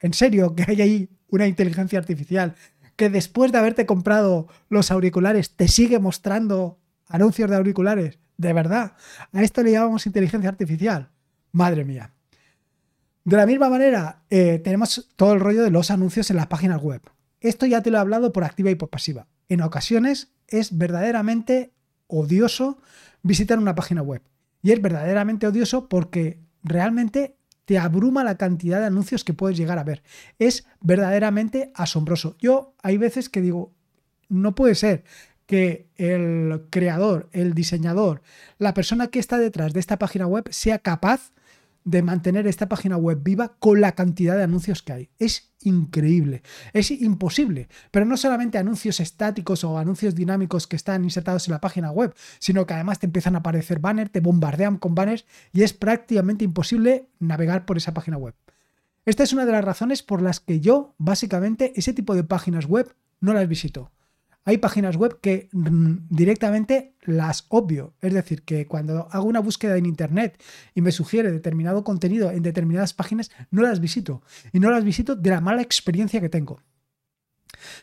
En 0.00 0.12
serio, 0.12 0.54
que 0.54 0.66
hay 0.68 0.82
ahí 0.82 1.08
una 1.28 1.46
inteligencia 1.46 1.98
artificial 1.98 2.56
que 2.96 3.08
después 3.08 3.52
de 3.52 3.58
haberte 3.58 3.86
comprado 3.86 4.48
los 4.68 4.90
auriculares 4.90 5.56
te 5.56 5.66
sigue 5.66 5.98
mostrando 5.98 6.78
anuncios 7.06 7.48
de 7.48 7.56
auriculares. 7.56 8.18
De 8.38 8.52
verdad. 8.52 8.94
A 9.32 9.42
esto 9.42 9.62
le 9.62 9.72
llamamos 9.72 10.06
inteligencia 10.06 10.48
artificial. 10.48 11.10
Madre 11.52 11.84
mía. 11.84 12.12
De 13.24 13.36
la 13.36 13.44
misma 13.44 13.68
manera, 13.68 14.22
eh, 14.30 14.58
tenemos 14.64 15.10
todo 15.16 15.34
el 15.34 15.40
rollo 15.40 15.62
de 15.62 15.70
los 15.70 15.90
anuncios 15.90 16.30
en 16.30 16.36
las 16.36 16.46
páginas 16.46 16.80
web. 16.80 17.02
Esto 17.40 17.66
ya 17.66 17.82
te 17.82 17.90
lo 17.90 17.98
he 17.98 18.00
hablado 18.00 18.32
por 18.32 18.44
activa 18.44 18.70
y 18.70 18.74
por 18.74 18.88
pasiva. 18.88 19.26
En 19.48 19.60
ocasiones 19.60 20.32
es 20.46 20.78
verdaderamente 20.78 21.74
odioso 22.06 22.78
visitar 23.22 23.58
una 23.58 23.74
página 23.74 24.02
web. 24.02 24.22
Y 24.62 24.72
es 24.72 24.80
verdaderamente 24.80 25.46
odioso 25.46 25.88
porque 25.88 26.40
realmente 26.62 27.36
te 27.64 27.78
abruma 27.78 28.24
la 28.24 28.38
cantidad 28.38 28.80
de 28.80 28.86
anuncios 28.86 29.24
que 29.24 29.34
puedes 29.34 29.58
llegar 29.58 29.78
a 29.78 29.84
ver. 29.84 30.02
Es 30.38 30.66
verdaderamente 30.80 31.70
asombroso. 31.74 32.36
Yo 32.38 32.74
hay 32.82 32.96
veces 32.96 33.28
que 33.28 33.42
digo, 33.42 33.74
no 34.28 34.54
puede 34.54 34.74
ser 34.74 35.04
que 35.48 35.88
el 35.96 36.66
creador, 36.68 37.30
el 37.32 37.54
diseñador, 37.54 38.20
la 38.58 38.74
persona 38.74 39.06
que 39.08 39.18
está 39.18 39.38
detrás 39.38 39.72
de 39.72 39.80
esta 39.80 39.98
página 39.98 40.26
web 40.26 40.46
sea 40.50 40.78
capaz 40.78 41.32
de 41.84 42.02
mantener 42.02 42.46
esta 42.46 42.68
página 42.68 42.98
web 42.98 43.20
viva 43.22 43.56
con 43.58 43.80
la 43.80 43.92
cantidad 43.92 44.36
de 44.36 44.42
anuncios 44.42 44.82
que 44.82 44.92
hay. 44.92 45.10
Es 45.18 45.54
increíble, 45.62 46.42
es 46.74 46.90
imposible. 46.90 47.68
Pero 47.90 48.04
no 48.04 48.18
solamente 48.18 48.58
anuncios 48.58 49.00
estáticos 49.00 49.64
o 49.64 49.78
anuncios 49.78 50.14
dinámicos 50.14 50.66
que 50.66 50.76
están 50.76 51.02
insertados 51.02 51.48
en 51.48 51.52
la 51.52 51.62
página 51.62 51.92
web, 51.92 52.14
sino 52.40 52.66
que 52.66 52.74
además 52.74 52.98
te 52.98 53.06
empiezan 53.06 53.34
a 53.34 53.38
aparecer 53.38 53.78
banners, 53.78 54.12
te 54.12 54.20
bombardean 54.20 54.76
con 54.76 54.94
banners 54.94 55.24
y 55.54 55.62
es 55.62 55.72
prácticamente 55.72 56.44
imposible 56.44 57.08
navegar 57.20 57.64
por 57.64 57.78
esa 57.78 57.94
página 57.94 58.18
web. 58.18 58.34
Esta 59.06 59.22
es 59.22 59.32
una 59.32 59.46
de 59.46 59.52
las 59.52 59.64
razones 59.64 60.02
por 60.02 60.20
las 60.20 60.40
que 60.40 60.60
yo, 60.60 60.94
básicamente, 60.98 61.72
ese 61.74 61.94
tipo 61.94 62.14
de 62.14 62.24
páginas 62.24 62.66
web 62.66 62.94
no 63.20 63.32
las 63.32 63.48
visito 63.48 63.90
hay 64.48 64.56
páginas 64.56 64.96
web 64.96 65.20
que 65.20 65.50
mm, 65.52 66.08
directamente 66.08 66.94
las 67.02 67.44
obvio. 67.50 67.92
Es 68.00 68.14
decir, 68.14 68.44
que 68.44 68.66
cuando 68.66 69.06
hago 69.10 69.26
una 69.26 69.40
búsqueda 69.40 69.76
en 69.76 69.84
Internet 69.84 70.42
y 70.74 70.80
me 70.80 70.90
sugiere 70.90 71.30
determinado 71.30 71.84
contenido 71.84 72.30
en 72.30 72.42
determinadas 72.42 72.94
páginas, 72.94 73.30
no 73.50 73.60
las 73.60 73.78
visito. 73.78 74.22
Y 74.54 74.58
no 74.58 74.70
las 74.70 74.84
visito 74.84 75.16
de 75.16 75.28
la 75.28 75.42
mala 75.42 75.60
experiencia 75.60 76.22
que 76.22 76.30
tengo. 76.30 76.62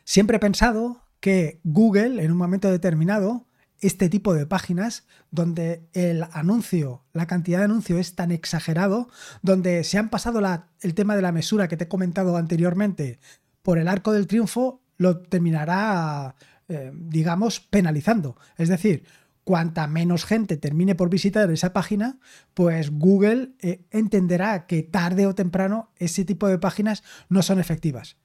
Siempre 0.05 0.37
he 0.37 0.39
pensado 0.39 1.03
que 1.19 1.59
Google, 1.63 2.23
en 2.23 2.31
un 2.31 2.37
momento 2.37 2.71
determinado, 2.71 3.45
este 3.79 4.09
tipo 4.09 4.33
de 4.33 4.47
páginas 4.47 5.05
donde 5.29 5.87
el 5.93 6.23
anuncio, 6.31 7.03
la 7.13 7.27
cantidad 7.27 7.59
de 7.59 7.65
anuncio 7.65 7.99
es 7.99 8.15
tan 8.15 8.31
exagerado, 8.31 9.07
donde 9.43 9.83
se 9.83 9.99
han 9.99 10.09
pasado 10.09 10.41
el 10.81 10.95
tema 10.95 11.15
de 11.15 11.21
la 11.21 11.31
mesura 11.31 11.67
que 11.67 11.77
te 11.77 11.83
he 11.83 11.87
comentado 11.87 12.37
anteriormente 12.37 13.19
por 13.61 13.77
el 13.77 13.87
arco 13.87 14.13
del 14.13 14.25
triunfo, 14.25 14.81
lo 14.97 15.19
terminará, 15.19 16.35
eh, 16.67 16.91
digamos, 16.93 17.59
penalizando. 17.59 18.37
Es 18.57 18.69
decir, 18.69 19.03
cuanta 19.45 19.87
menos 19.87 20.25
gente 20.25 20.57
termine 20.57 20.95
por 20.95 21.09
visitar 21.09 21.49
esa 21.51 21.71
página, 21.71 22.19
pues 22.53 22.89
Google 22.89 23.51
eh, 23.61 23.85
entenderá 23.91 24.65
que 24.65 24.83
tarde 24.83 25.27
o 25.27 25.35
temprano 25.35 25.91
ese 25.97 26.25
tipo 26.25 26.47
de 26.47 26.57
páginas 26.57 27.03
no 27.29 27.43
son 27.43 27.59
efectivas. 27.59 28.17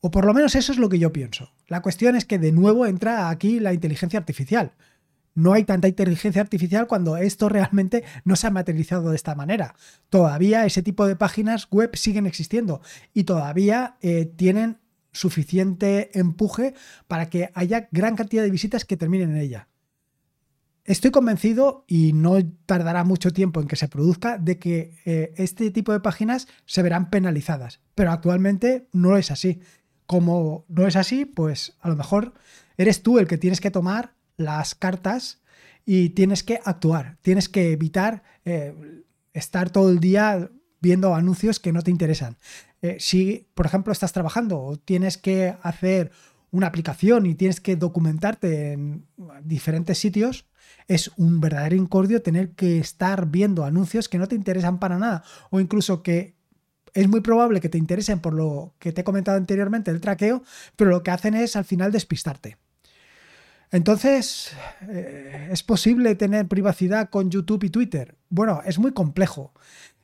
O 0.00 0.10
por 0.10 0.26
lo 0.26 0.34
menos 0.34 0.54
eso 0.54 0.72
es 0.72 0.78
lo 0.78 0.88
que 0.88 0.98
yo 0.98 1.12
pienso. 1.12 1.52
La 1.68 1.80
cuestión 1.82 2.16
es 2.16 2.24
que 2.24 2.38
de 2.38 2.52
nuevo 2.52 2.86
entra 2.86 3.30
aquí 3.30 3.60
la 3.60 3.72
inteligencia 3.72 4.18
artificial. 4.18 4.72
No 5.34 5.52
hay 5.52 5.64
tanta 5.64 5.86
inteligencia 5.86 6.42
artificial 6.42 6.86
cuando 6.86 7.16
esto 7.16 7.48
realmente 7.50 8.02
no 8.24 8.36
se 8.36 8.48
ha 8.48 8.50
materializado 8.50 9.10
de 9.10 9.16
esta 9.16 9.36
manera. 9.36 9.76
Todavía 10.10 10.66
ese 10.66 10.82
tipo 10.82 11.06
de 11.06 11.14
páginas 11.14 11.68
web 11.70 11.94
siguen 11.94 12.26
existiendo 12.26 12.80
y 13.14 13.24
todavía 13.24 13.96
eh, 14.00 14.24
tienen 14.24 14.78
suficiente 15.16 16.18
empuje 16.18 16.74
para 17.08 17.28
que 17.30 17.50
haya 17.54 17.88
gran 17.90 18.16
cantidad 18.16 18.42
de 18.42 18.50
visitas 18.50 18.84
que 18.84 18.96
terminen 18.96 19.30
en 19.30 19.38
ella. 19.38 19.68
Estoy 20.84 21.10
convencido, 21.10 21.84
y 21.88 22.12
no 22.12 22.38
tardará 22.64 23.02
mucho 23.02 23.32
tiempo 23.32 23.60
en 23.60 23.66
que 23.66 23.74
se 23.74 23.88
produzca, 23.88 24.38
de 24.38 24.58
que 24.58 24.92
eh, 25.04 25.32
este 25.36 25.72
tipo 25.72 25.92
de 25.92 25.98
páginas 25.98 26.46
se 26.64 26.82
verán 26.82 27.10
penalizadas. 27.10 27.80
Pero 27.96 28.12
actualmente 28.12 28.86
no 28.92 29.16
es 29.16 29.32
así 29.32 29.60
como 30.06 30.64
no 30.68 30.86
es 30.86 30.96
así, 30.96 31.24
pues 31.24 31.76
a 31.80 31.88
lo 31.88 31.96
mejor 31.96 32.34
eres 32.76 33.02
tú 33.02 33.18
el 33.18 33.26
que 33.26 33.38
tienes 33.38 33.60
que 33.60 33.70
tomar 33.70 34.14
las 34.36 34.74
cartas 34.74 35.42
y 35.84 36.10
tienes 36.10 36.42
que 36.42 36.60
actuar, 36.64 37.18
tienes 37.22 37.48
que 37.48 37.72
evitar 37.72 38.22
eh, 38.44 39.02
estar 39.32 39.70
todo 39.70 39.90
el 39.90 40.00
día 40.00 40.50
viendo 40.86 41.16
anuncios 41.16 41.58
que 41.58 41.72
no 41.72 41.82
te 41.82 41.90
interesan. 41.90 42.36
Eh, 42.80 42.96
si, 43.00 43.48
por 43.54 43.66
ejemplo, 43.66 43.92
estás 43.92 44.12
trabajando 44.12 44.60
o 44.60 44.76
tienes 44.76 45.18
que 45.18 45.56
hacer 45.62 46.12
una 46.52 46.68
aplicación 46.68 47.26
y 47.26 47.34
tienes 47.34 47.60
que 47.60 47.74
documentarte 47.74 48.72
en 48.72 49.04
diferentes 49.42 49.98
sitios, 49.98 50.46
es 50.86 51.10
un 51.16 51.40
verdadero 51.40 51.74
incordio 51.74 52.22
tener 52.22 52.50
que 52.50 52.78
estar 52.78 53.26
viendo 53.26 53.64
anuncios 53.64 54.08
que 54.08 54.18
no 54.18 54.28
te 54.28 54.36
interesan 54.36 54.78
para 54.78 54.96
nada 54.96 55.24
o 55.50 55.58
incluso 55.58 56.04
que 56.04 56.36
es 56.94 57.08
muy 57.08 57.20
probable 57.20 57.60
que 57.60 57.68
te 57.68 57.78
interesen 57.78 58.20
por 58.20 58.32
lo 58.32 58.76
que 58.78 58.92
te 58.92 59.00
he 59.00 59.04
comentado 59.04 59.36
anteriormente, 59.36 59.90
el 59.90 60.00
traqueo, 60.00 60.44
pero 60.76 60.90
lo 60.90 61.02
que 61.02 61.10
hacen 61.10 61.34
es 61.34 61.56
al 61.56 61.64
final 61.64 61.90
despistarte. 61.90 62.58
Entonces, 63.72 64.52
eh, 64.88 65.48
¿es 65.50 65.62
posible 65.62 66.14
tener 66.14 66.46
privacidad 66.46 67.10
con 67.10 67.30
YouTube 67.30 67.64
y 67.64 67.70
Twitter? 67.70 68.14
Bueno, 68.28 68.62
es 68.64 68.78
muy 68.78 68.92
complejo. 68.92 69.52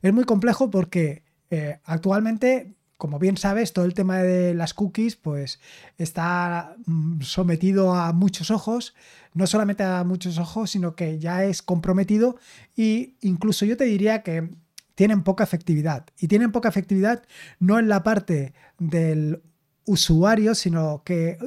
Es 0.03 0.13
muy 0.13 0.25
complejo 0.25 0.71
porque 0.71 1.23
eh, 1.51 1.79
actualmente, 1.85 2.75
como 2.99 3.19
bien 3.19 3.37
sabes, 3.37 3.73
todo 3.73 3.85
el 3.85 3.95
tema 3.95 4.19
de 4.19 4.53
las 4.53 4.75
cookies 4.75 5.17
pues 5.17 5.61
está 5.97 6.77
mm, 6.87 7.23
sometido 7.23 7.95
a 7.95 8.13
muchos 8.13 8.51
ojos, 8.51 8.95
no 9.33 9.47
solamente 9.47 9.85
a 9.85 10.03
muchos 10.05 10.39
ojos, 10.39 10.71
sino 10.71 10.97
que 10.97 11.19
ya 11.19 11.45
es 11.45 11.63
comprometido 11.63 12.37
e 12.77 13.15
incluso 13.21 13.65
yo 13.65 13.77
te 13.77 13.85
diría 13.85 14.23
que 14.23 14.51
tienen 14.95 15.23
poca 15.23 15.45
efectividad. 15.45 16.07
Y 16.19 16.29
tienen 16.29 16.53
poca 16.53 16.69
efectividad 16.69 17.23
no 17.61 17.79
en 17.79 17.89
la 17.89 18.03
parte 18.03 18.55
del 18.79 19.43
usuario, 19.85 20.55
sino 20.55 21.03
que, 21.05 21.39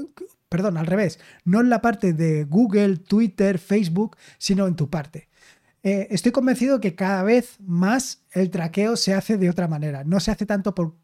perdón, 0.50 0.78
al 0.78 0.88
revés, 0.88 1.20
no 1.44 1.60
en 1.60 1.70
la 1.70 1.82
parte 1.82 2.14
de 2.14 2.46
Google, 2.46 2.98
Twitter, 2.98 3.60
Facebook, 3.60 4.18
sino 4.38 4.68
en 4.68 4.76
tu 4.76 4.90
parte. 4.90 5.30
Eh, 5.86 6.08
estoy 6.10 6.32
convencido 6.32 6.82
que 6.82 6.96
cada 6.96 7.22
vez 7.22 7.58
más 7.60 8.24
el 8.32 8.50
traqueo 8.50 8.96
se 8.96 9.14
hace 9.14 9.38
de 9.38 9.52
otra 9.52 9.68
manera. 9.68 10.04
No 10.04 10.20
se 10.20 10.32
hace 10.32 10.48
tanto 10.48 10.74
por, 10.74 10.96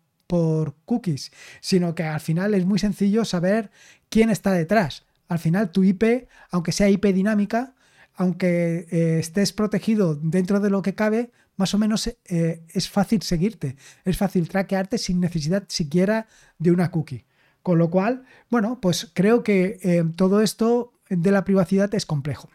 cookies, 0.86 1.32
sino 1.60 1.94
que 1.94 2.04
al 2.04 2.20
final 2.20 2.56
es 2.56 2.66
muy 2.66 2.80
sencillo 2.80 3.24
saber 3.24 3.70
quién 4.10 4.32
está 4.32 4.54
detrás. 4.54 5.06
Al 5.28 5.38
final 5.38 5.72
tu 5.72 5.84
IP, 5.84 6.28
aunque 6.50 6.72
sea 6.72 6.90
IP 6.90 7.06
dinámica, 7.14 7.76
aunque 8.16 8.88
eh, 8.90 9.20
estés 9.20 9.54
protegido 9.54 10.16
dentro 10.16 10.60
de 10.60 10.72
lo 10.72 10.82
que 10.82 10.96
cabe, 10.96 11.32
más 11.58 11.76
o 11.76 11.78
menos 11.78 12.08
eh, 12.08 12.64
es 12.70 12.90
fácil 12.90 13.22
seguirte, 13.22 13.76
es 14.04 14.18
fácil 14.18 14.50
traquearte 14.50 14.98
sin 14.98 15.20
necesidad 15.20 15.66
siquiera 15.68 16.26
de 16.58 16.72
una 16.72 16.90
cookie. 16.90 17.26
Con 17.62 17.78
lo 17.78 17.92
cual, 17.92 18.24
bueno, 18.50 18.80
pues 18.82 19.12
creo 19.14 19.44
que 19.44 20.04
todo 20.16 20.42
esto 20.42 20.94
de 21.08 21.30
la 21.30 21.44
privacidad 21.44 21.94
es 21.94 22.08
complejo. 22.08 22.50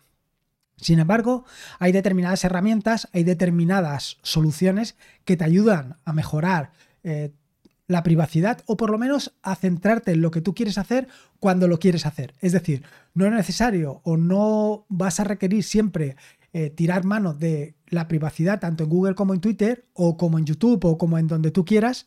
Sin 0.79 0.99
embargo, 0.99 1.45
hay 1.79 1.93
determinadas 1.93 2.45
herramientas, 2.45 3.09
hay 3.13 3.25
determinadas 3.25 4.19
soluciones 4.23 4.97
que 5.25 5.37
te 5.37 5.45
ayudan 5.45 5.97
a 6.05 6.13
mejorar 6.13 6.73
eh, 7.03 7.33
la 7.87 8.03
privacidad 8.03 8.63
o 8.67 8.77
por 8.77 8.91
lo 8.91 8.99
menos 8.99 9.33
a 9.43 9.55
centrarte 9.55 10.13
en 10.13 10.21
lo 10.21 10.31
que 10.31 10.41
tú 10.41 10.55
quieres 10.55 10.77
hacer 10.77 11.09
cuando 11.39 11.69
lo 11.69 11.79
quieres 11.79 12.05
hacer. 12.05 12.35
Es 12.41 12.53
decir, 12.53 12.83
no 13.15 13.27
es 13.27 13.33
necesario 13.33 14.01
o 14.05 14.17
no 14.17 14.87
vas 14.89 15.21
a 15.21 15.25
requerir 15.25 15.63
siempre 15.63 16.17
eh, 16.53 16.71
tirar 16.71 17.05
mano 17.05 17.33
de 17.33 17.75
la 17.89 18.09
privacidad 18.09 18.61
tanto 18.61 18.85
en 18.85 18.91
Google 18.91 19.15
como 19.15 19.35
en 19.35 19.41
Twitter 19.41 19.87
o 19.93 20.17
como 20.17 20.39
en 20.39 20.47
YouTube 20.47 20.85
o 20.85 20.99
como 20.99 21.19
en 21.19 21.27
donde 21.27 21.51
tú 21.51 21.65
quieras, 21.65 22.07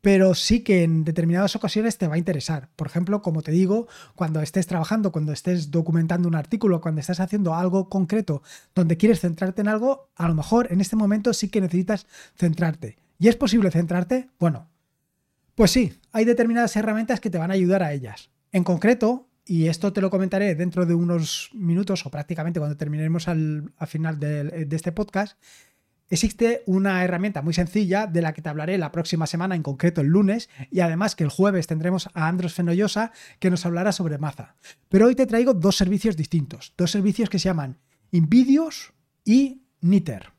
pero 0.00 0.34
sí 0.34 0.62
que 0.62 0.82
en 0.82 1.04
determinadas 1.04 1.56
ocasiones 1.56 1.98
te 1.98 2.08
va 2.08 2.14
a 2.14 2.18
interesar. 2.18 2.68
Por 2.76 2.86
ejemplo, 2.86 3.22
como 3.22 3.42
te 3.42 3.52
digo, 3.52 3.86
cuando 4.14 4.40
estés 4.40 4.66
trabajando, 4.66 5.12
cuando 5.12 5.32
estés 5.32 5.70
documentando 5.70 6.28
un 6.28 6.34
artículo, 6.34 6.80
cuando 6.80 7.00
estás 7.00 7.20
haciendo 7.20 7.54
algo 7.54 7.88
concreto 7.88 8.42
donde 8.74 8.96
quieres 8.96 9.20
centrarte 9.20 9.60
en 9.60 9.68
algo, 9.68 10.10
a 10.16 10.28
lo 10.28 10.34
mejor 10.34 10.72
en 10.72 10.80
este 10.80 10.96
momento 10.96 11.32
sí 11.34 11.48
que 11.48 11.60
necesitas 11.60 12.06
centrarte. 12.36 12.96
¿Y 13.18 13.28
es 13.28 13.36
posible 13.36 13.70
centrarte? 13.70 14.30
Bueno, 14.38 14.68
pues 15.54 15.70
sí, 15.72 15.92
hay 16.12 16.24
determinadas 16.24 16.74
herramientas 16.76 17.20
que 17.20 17.28
te 17.28 17.38
van 17.38 17.50
a 17.50 17.54
ayudar 17.54 17.82
a 17.82 17.92
ellas. 17.92 18.30
En 18.52 18.64
concreto, 18.64 19.28
y 19.44 19.66
esto 19.66 19.92
te 19.92 20.00
lo 20.00 20.10
comentaré 20.10 20.54
dentro 20.54 20.86
de 20.86 20.94
unos 20.94 21.50
minutos 21.52 22.06
o 22.06 22.10
prácticamente 22.10 22.60
cuando 22.60 22.76
terminemos 22.76 23.28
al, 23.28 23.72
final 23.86 24.18
de, 24.18 24.66
este 24.70 24.92
podcast, 24.92 25.38
existe 26.10 26.62
una 26.66 27.02
herramienta 27.04 27.40
muy 27.40 27.54
sencilla 27.54 28.06
de 28.06 28.20
la 28.20 28.34
que 28.34 28.42
te 28.42 28.48
hablaré 28.48 28.76
la 28.76 28.92
próxima 28.92 29.26
semana, 29.26 29.54
en 29.54 29.62
concreto 29.62 30.00
el 30.00 30.08
lunes, 30.08 30.50
y 30.70 30.80
además 30.80 31.14
que 31.14 31.24
el 31.24 31.30
jueves 31.30 31.66
tendremos 31.66 32.10
a 32.14 32.28
Andros 32.28 32.54
Fenollosa 32.54 33.12
que 33.38 33.50
nos 33.50 33.64
hablará 33.64 33.92
sobre 33.92 34.18
Maza. 34.18 34.56
Pero 34.88 35.06
hoy 35.06 35.14
te 35.14 35.26
traigo 35.26 35.54
dos 35.54 35.76
servicios 35.76 36.16
distintos, 36.16 36.74
dos 36.76 36.90
servicios 36.90 37.30
que 37.30 37.38
se 37.38 37.48
llaman 37.48 37.78
Invidios 38.10 38.92
y 39.24 39.62
Niter. 39.80 40.32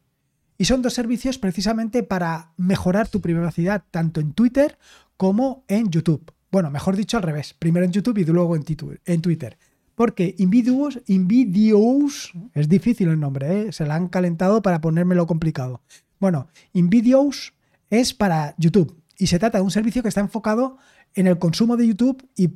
Y 0.57 0.65
son 0.65 0.83
dos 0.83 0.93
servicios 0.93 1.39
precisamente 1.39 2.03
para 2.03 2.53
mejorar 2.57 3.07
tu 3.07 3.19
privacidad 3.19 3.83
tanto 3.89 4.19
en 4.19 4.33
Twitter 4.33 4.77
como 5.17 5.65
en 5.67 5.89
YouTube. 5.89 6.31
Bueno, 6.51 6.69
mejor 6.69 6.97
dicho 6.97 7.17
al 7.17 7.23
revés. 7.23 7.55
Primero 7.57 7.85
en 7.85 7.91
YouTube 7.91 8.17
y 8.19 8.25
luego 8.25 8.55
en, 8.55 9.21
Twitter. 9.21 9.57
Porque 10.01 10.33
Invidious, 10.39 10.99
Invidious, 11.05 12.33
es 12.55 12.67
difícil 12.67 13.09
el 13.09 13.19
nombre, 13.19 13.67
¿eh? 13.67 13.71
se 13.71 13.85
la 13.85 13.93
han 13.93 14.07
calentado 14.07 14.63
para 14.63 14.81
ponérmelo 14.81 15.27
complicado. 15.27 15.83
Bueno, 16.19 16.47
Invidious 16.73 17.53
es 17.91 18.15
para 18.15 18.55
YouTube 18.57 18.99
y 19.19 19.27
se 19.27 19.37
trata 19.37 19.59
de 19.59 19.63
un 19.63 19.69
servicio 19.69 20.01
que 20.01 20.09
está 20.09 20.19
enfocado 20.19 20.79
en 21.13 21.27
el 21.27 21.37
consumo 21.37 21.77
de 21.77 21.85
YouTube 21.85 22.27
y 22.35 22.49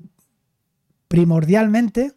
primordialmente 1.08 2.14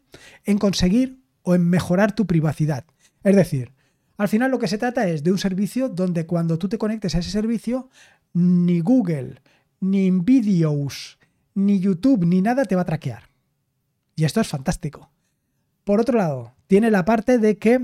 en 0.46 0.56
conseguir 0.56 1.20
o 1.42 1.54
en 1.54 1.68
mejorar 1.68 2.14
tu 2.14 2.26
privacidad. 2.26 2.86
Es 3.22 3.36
decir, 3.36 3.72
al 4.16 4.28
final 4.28 4.50
lo 4.50 4.58
que 4.58 4.66
se 4.66 4.78
trata 4.78 5.06
es 5.08 5.22
de 5.24 5.30
un 5.30 5.38
servicio 5.38 5.90
donde 5.90 6.24
cuando 6.24 6.58
tú 6.58 6.70
te 6.70 6.78
conectes 6.78 7.14
a 7.14 7.18
ese 7.18 7.30
servicio, 7.30 7.90
ni 8.32 8.80
Google, 8.80 9.42
ni 9.80 10.06
Invidious, 10.06 11.18
ni 11.52 11.80
YouTube, 11.80 12.24
ni 12.24 12.40
nada 12.40 12.64
te 12.64 12.76
va 12.76 12.80
a 12.80 12.86
traquear. 12.86 13.24
Y 14.16 14.24
esto 14.24 14.40
es 14.40 14.48
fantástico. 14.48 15.10
Por 15.88 16.02
otro 16.02 16.18
lado, 16.18 16.52
tiene 16.66 16.90
la 16.90 17.06
parte 17.06 17.38
de 17.38 17.56
que, 17.56 17.80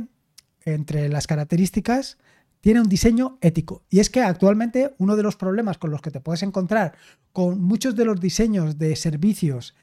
entre 0.66 1.08
las 1.08 1.26
características, 1.26 2.18
tiene 2.60 2.82
un 2.82 2.88
diseño 2.90 3.38
ético. 3.40 3.82
Y 3.88 4.00
es 4.00 4.10
que 4.10 4.20
actualmente 4.20 4.94
uno 4.98 5.16
de 5.16 5.22
los 5.22 5.36
problemas 5.36 5.78
con 5.78 5.90
los 5.90 6.02
que 6.02 6.10
te 6.10 6.20
puedes 6.20 6.42
encontrar 6.42 6.92
con 7.32 7.62
muchos 7.62 7.96
de 7.96 8.04
los 8.04 8.20
diseños 8.20 8.76
de 8.76 8.94
servicios 8.96 9.74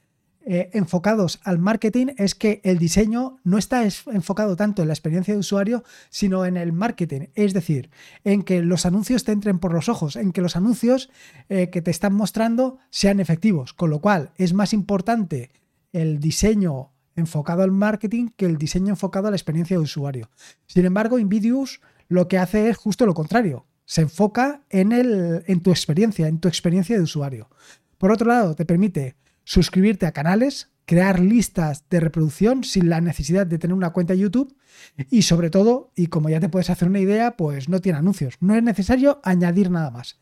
eh, 0.42 0.70
enfocados 0.74 1.40
al 1.44 1.58
marketing 1.58 2.10
es 2.16 2.36
que 2.36 2.62
el 2.64 2.78
diseño 2.78 3.40
no 3.44 3.58
está 3.58 3.84
enfocado 3.84 4.56
tanto 4.56 4.84
en 4.84 4.90
la 4.90 4.94
experiencia 4.94 5.34
de 5.34 5.40
usuario, 5.40 5.84
sino 6.12 6.46
en 6.46 6.58
el 6.58 6.74
marketing. 6.74 7.30
Es 7.34 7.56
decir, 7.56 7.90
en 8.24 8.44
que 8.44 8.62
los 8.62 8.86
anuncios 8.86 9.24
te 9.24 9.32
entren 9.32 9.58
por 9.58 9.74
los 9.74 9.90
ojos, 9.90 10.16
en 10.16 10.32
que 10.32 10.42
los 10.42 10.56
anuncios 10.56 11.10
eh, 11.50 11.72
que 11.72 11.82
te 11.82 11.90
están 11.90 12.14
mostrando 12.14 12.78
sean 12.92 13.20
efectivos. 13.20 13.74
Con 13.74 13.90
lo 13.90 14.00
cual 14.00 14.30
es 14.38 14.54
más 14.54 14.74
importante 14.74 15.50
el 15.92 16.20
diseño 16.20 16.91
enfocado 17.16 17.64
al 17.64 17.72
marketing 17.72 18.30
que 18.36 18.46
el 18.46 18.58
diseño 18.58 18.90
enfocado 18.90 19.28
a 19.28 19.32
la 19.32 19.38
experiencia 19.38 19.78
de 19.78 19.84
usuario. 19.84 20.30
Sin 20.68 20.86
embargo, 20.86 21.20
Invidious 21.20 21.82
lo 22.08 22.28
que 22.28 22.38
hace 22.38 22.70
es 22.70 22.78
justo 22.78 23.06
lo 23.06 23.14
contrario. 23.14 23.66
Se 23.86 24.02
enfoca 24.02 24.64
en, 24.70 24.92
el, 24.92 25.44
en 25.48 25.62
tu 25.62 25.72
experiencia, 25.72 26.28
en 26.28 26.40
tu 26.40 26.48
experiencia 26.48 26.96
de 26.96 27.04
usuario. 27.04 27.50
Por 27.98 28.12
otro 28.12 28.28
lado, 28.28 28.56
te 28.56 28.66
permite 28.66 29.16
suscribirte 29.44 30.06
a 30.06 30.12
canales, 30.12 30.72
crear 30.86 31.20
listas 31.20 31.86
de 31.90 32.00
reproducción 32.00 32.64
sin 32.64 32.90
la 32.90 33.02
necesidad 33.02 33.48
de 33.48 33.58
tener 33.58 33.76
una 33.76 33.92
cuenta 33.92 34.14
de 34.14 34.20
YouTube 34.20 34.56
y 35.10 35.22
sobre 35.22 35.50
todo, 35.50 35.92
y 35.96 36.08
como 36.08 36.30
ya 36.30 36.40
te 36.40 36.50
puedes 36.50 36.70
hacer 36.70 36.88
una 36.88 37.00
idea, 37.00 37.38
pues 37.38 37.70
no 37.70 37.80
tiene 37.80 38.00
anuncios. 38.00 38.36
No 38.40 38.56
es 38.56 38.64
necesario 38.64 39.20
añadir 39.24 39.70
nada 39.70 39.92
más. 39.92 40.20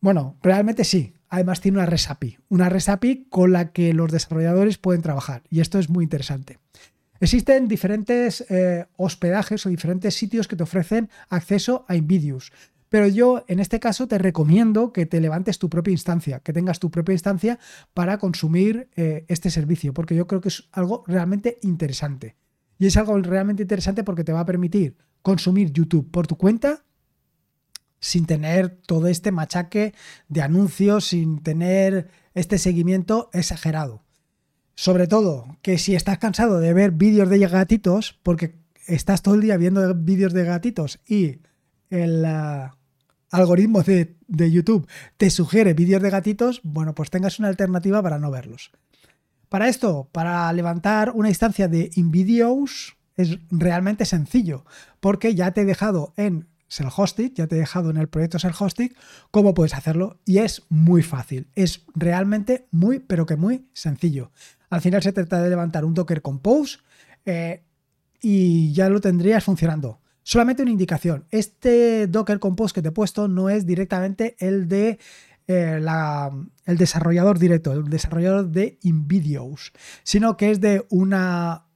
Bueno, 0.00 0.36
realmente 0.42 0.84
sí. 0.84 1.14
Además 1.34 1.60
tiene 1.60 1.78
una 1.78 1.86
REST 1.86 2.10
API, 2.12 2.38
una 2.48 2.68
REST 2.68 2.90
API 2.90 3.26
con 3.28 3.50
la 3.50 3.72
que 3.72 3.92
los 3.92 4.12
desarrolladores 4.12 4.78
pueden 4.78 5.02
trabajar 5.02 5.42
y 5.50 5.58
esto 5.58 5.80
es 5.80 5.90
muy 5.90 6.04
interesante. 6.04 6.60
Existen 7.18 7.66
diferentes 7.66 8.44
eh, 8.50 8.86
hospedajes 8.96 9.66
o 9.66 9.68
diferentes 9.68 10.14
sitios 10.14 10.46
que 10.46 10.54
te 10.54 10.62
ofrecen 10.62 11.10
acceso 11.28 11.86
a 11.88 11.96
Invidious. 11.96 12.52
Pero 12.88 13.08
yo 13.08 13.44
en 13.48 13.58
este 13.58 13.80
caso 13.80 14.06
te 14.06 14.16
recomiendo 14.16 14.92
que 14.92 15.06
te 15.06 15.20
levantes 15.20 15.58
tu 15.58 15.68
propia 15.68 15.90
instancia, 15.90 16.38
que 16.38 16.52
tengas 16.52 16.78
tu 16.78 16.92
propia 16.92 17.14
instancia 17.14 17.58
para 17.94 18.18
consumir 18.18 18.88
eh, 18.94 19.24
este 19.26 19.50
servicio, 19.50 19.92
porque 19.92 20.14
yo 20.14 20.28
creo 20.28 20.40
que 20.40 20.50
es 20.50 20.68
algo 20.70 21.02
realmente 21.08 21.58
interesante. 21.62 22.36
Y 22.78 22.86
es 22.86 22.96
algo 22.96 23.18
realmente 23.18 23.62
interesante 23.62 24.04
porque 24.04 24.22
te 24.22 24.32
va 24.32 24.38
a 24.38 24.46
permitir 24.46 24.96
consumir 25.20 25.72
YouTube 25.72 26.08
por 26.12 26.28
tu 26.28 26.36
cuenta 26.36 26.84
sin 28.04 28.26
tener 28.26 28.68
todo 28.68 29.06
este 29.06 29.32
machaque 29.32 29.94
de 30.28 30.42
anuncios, 30.42 31.06
sin 31.06 31.42
tener 31.42 32.10
este 32.34 32.58
seguimiento 32.58 33.30
exagerado. 33.32 34.02
Sobre 34.74 35.06
todo, 35.06 35.56
que 35.62 35.78
si 35.78 35.94
estás 35.94 36.18
cansado 36.18 36.60
de 36.60 36.74
ver 36.74 36.90
vídeos 36.90 37.30
de 37.30 37.38
gatitos, 37.38 38.20
porque 38.22 38.56
estás 38.86 39.22
todo 39.22 39.36
el 39.36 39.40
día 39.40 39.56
viendo 39.56 39.94
vídeos 39.94 40.34
de 40.34 40.44
gatitos 40.44 41.00
y 41.06 41.38
el 41.88 42.26
ah, 42.26 42.76
algoritmo 43.30 43.82
de, 43.82 44.16
de, 44.26 44.50
YouTube 44.50 44.86
te 45.16 45.30
sugiere 45.30 45.72
vídeos 45.72 46.02
de 46.02 46.10
gatitos, 46.10 46.60
bueno, 46.62 46.94
pues 46.94 47.08
tengas 47.08 47.38
una 47.38 47.48
alternativa 47.48 48.02
para 48.02 48.18
no 48.18 48.30
verlos. 48.30 48.70
Para 49.48 49.68
esto, 49.68 50.10
para 50.12 50.52
levantar 50.52 51.12
una 51.14 51.30
instancia 51.30 51.68
de 51.68 51.90
InVideos 51.94 52.98
es 53.16 53.38
realmente 53.50 54.04
sencillo, 54.04 54.66
porque 55.00 55.34
ya 55.34 55.52
te 55.52 55.62
he 55.62 55.64
dejado 55.64 56.12
en 56.16 56.48
Self-Hosted, 56.74 57.32
ya 57.34 57.46
te 57.46 57.56
he 57.56 57.58
dejado 57.58 57.90
en 57.90 57.96
el 57.96 58.08
proyecto 58.08 58.38
Self-Hosted 58.38 58.92
cómo 59.30 59.54
puedes 59.54 59.74
hacerlo 59.74 60.18
y 60.24 60.38
es 60.38 60.62
muy 60.68 61.02
fácil, 61.02 61.48
es 61.54 61.84
realmente 61.94 62.66
muy, 62.70 62.98
pero 62.98 63.26
que 63.26 63.36
muy 63.36 63.68
sencillo. 63.72 64.32
Al 64.70 64.80
final 64.80 65.02
se 65.02 65.12
trata 65.12 65.42
de 65.42 65.50
levantar 65.50 65.84
un 65.84 65.94
Docker 65.94 66.20
Compose 66.20 66.78
eh, 67.24 67.62
y 68.20 68.72
ya 68.72 68.88
lo 68.88 69.00
tendrías 69.00 69.44
funcionando. 69.44 70.00
Solamente 70.22 70.62
una 70.62 70.72
indicación, 70.72 71.26
este 71.30 72.06
Docker 72.06 72.40
Compose 72.40 72.74
que 72.74 72.82
te 72.82 72.88
he 72.88 72.92
puesto 72.92 73.28
no 73.28 73.50
es 73.50 73.66
directamente 73.66 74.36
el 74.38 74.68
de 74.68 74.98
eh, 75.46 75.80
el 76.64 76.78
desarrollador 76.78 77.38
directo, 77.38 77.72
el 77.72 77.90
desarrollador 77.90 78.48
de 78.48 78.78
InVideos, 78.82 79.72
sino 80.02 80.36
que 80.38 80.50
es 80.50 80.60
de 80.60 80.86
una 80.88 81.66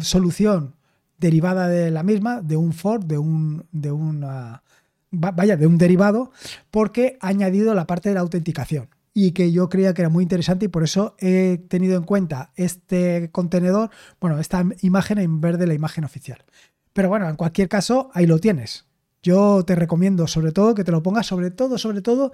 solución 0.00 0.74
derivada 1.18 1.68
de 1.68 1.90
la 1.90 2.02
misma, 2.02 2.40
de 2.40 2.56
un 2.56 2.72
for, 2.72 3.04
de 3.04 3.18
un, 3.18 3.64
de 3.72 3.92
una, 3.92 4.62
vaya, 5.10 5.56
de 5.56 5.66
un 5.66 5.78
derivado, 5.78 6.30
porque 6.70 7.16
ha 7.20 7.28
añadido 7.28 7.74
la 7.74 7.86
parte 7.86 8.08
de 8.08 8.14
la 8.14 8.20
autenticación 8.20 8.88
y 9.14 9.30
que 9.30 9.52
yo 9.52 9.68
creía 9.68 9.94
que 9.94 10.02
era 10.02 10.08
muy 10.08 10.24
interesante 10.24 10.66
y 10.66 10.68
por 10.68 10.82
eso 10.82 11.14
he 11.20 11.64
tenido 11.68 11.96
en 11.96 12.02
cuenta 12.02 12.50
este 12.56 13.30
contenedor, 13.30 13.90
bueno, 14.20 14.40
esta 14.40 14.64
imagen 14.82 15.18
en 15.18 15.40
vez 15.40 15.56
de 15.56 15.68
la 15.68 15.74
imagen 15.74 16.04
oficial. 16.04 16.44
Pero 16.92 17.08
bueno, 17.08 17.28
en 17.28 17.36
cualquier 17.36 17.68
caso, 17.68 18.10
ahí 18.12 18.26
lo 18.26 18.40
tienes. 18.40 18.86
Yo 19.22 19.64
te 19.64 19.74
recomiendo 19.74 20.26
sobre 20.26 20.52
todo 20.52 20.74
que 20.74 20.84
te 20.84 20.92
lo 20.92 21.02
pongas 21.02 21.26
sobre 21.26 21.50
todo, 21.50 21.78
sobre 21.78 22.02
todo, 22.02 22.32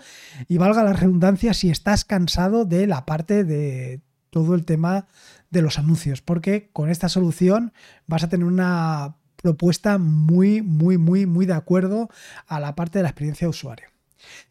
y 0.49 0.57
valga 0.59 0.83
la 0.83 0.95
redundancia 0.95 1.55
si 1.55 1.71
estás 1.71 2.05
cansado 2.05 2.65
de 2.65 2.87
la 2.87 3.07
parte 3.07 3.45
de 3.45 4.01
todo 4.31 4.55
el 4.55 4.65
tema 4.65 5.07
de 5.50 5.62
los 5.62 5.78
anuncios, 5.78 6.23
porque 6.23 6.71
con 6.73 6.88
esta 6.88 7.09
solución 7.09 7.73
vas 8.07 8.25
a 8.25 8.28
tener 8.28 8.47
una 8.47 9.16
propuesta 9.37 9.99
muy, 9.99 10.62
muy, 10.62 10.99
muy, 10.99 11.26
muy 11.26 11.47
de 11.47 11.54
acuerdo 11.54 12.09
a 12.47 12.61
la 12.61 12.75
parte 12.75 12.99
de 12.99 13.02
la 13.02 13.09
experiencia 13.09 13.47
de 13.47 13.50
usuario. 13.50 13.88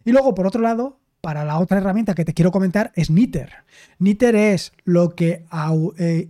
Y 0.04 0.12
luego, 0.12 0.34
por 0.36 0.48
otro 0.48 0.62
lado, 0.62 1.00
para 1.22 1.46
la 1.46 1.60
otra 1.60 1.78
herramienta 1.78 2.16
que 2.16 2.26
te 2.26 2.34
quiero 2.34 2.52
comentar 2.52 2.92
es 2.96 3.10
Niter. 3.10 3.52
Niter 4.00 4.36
es 4.36 4.74
lo 4.84 5.10
que 5.12 5.46
a 5.50 5.74
eh, 5.98 6.30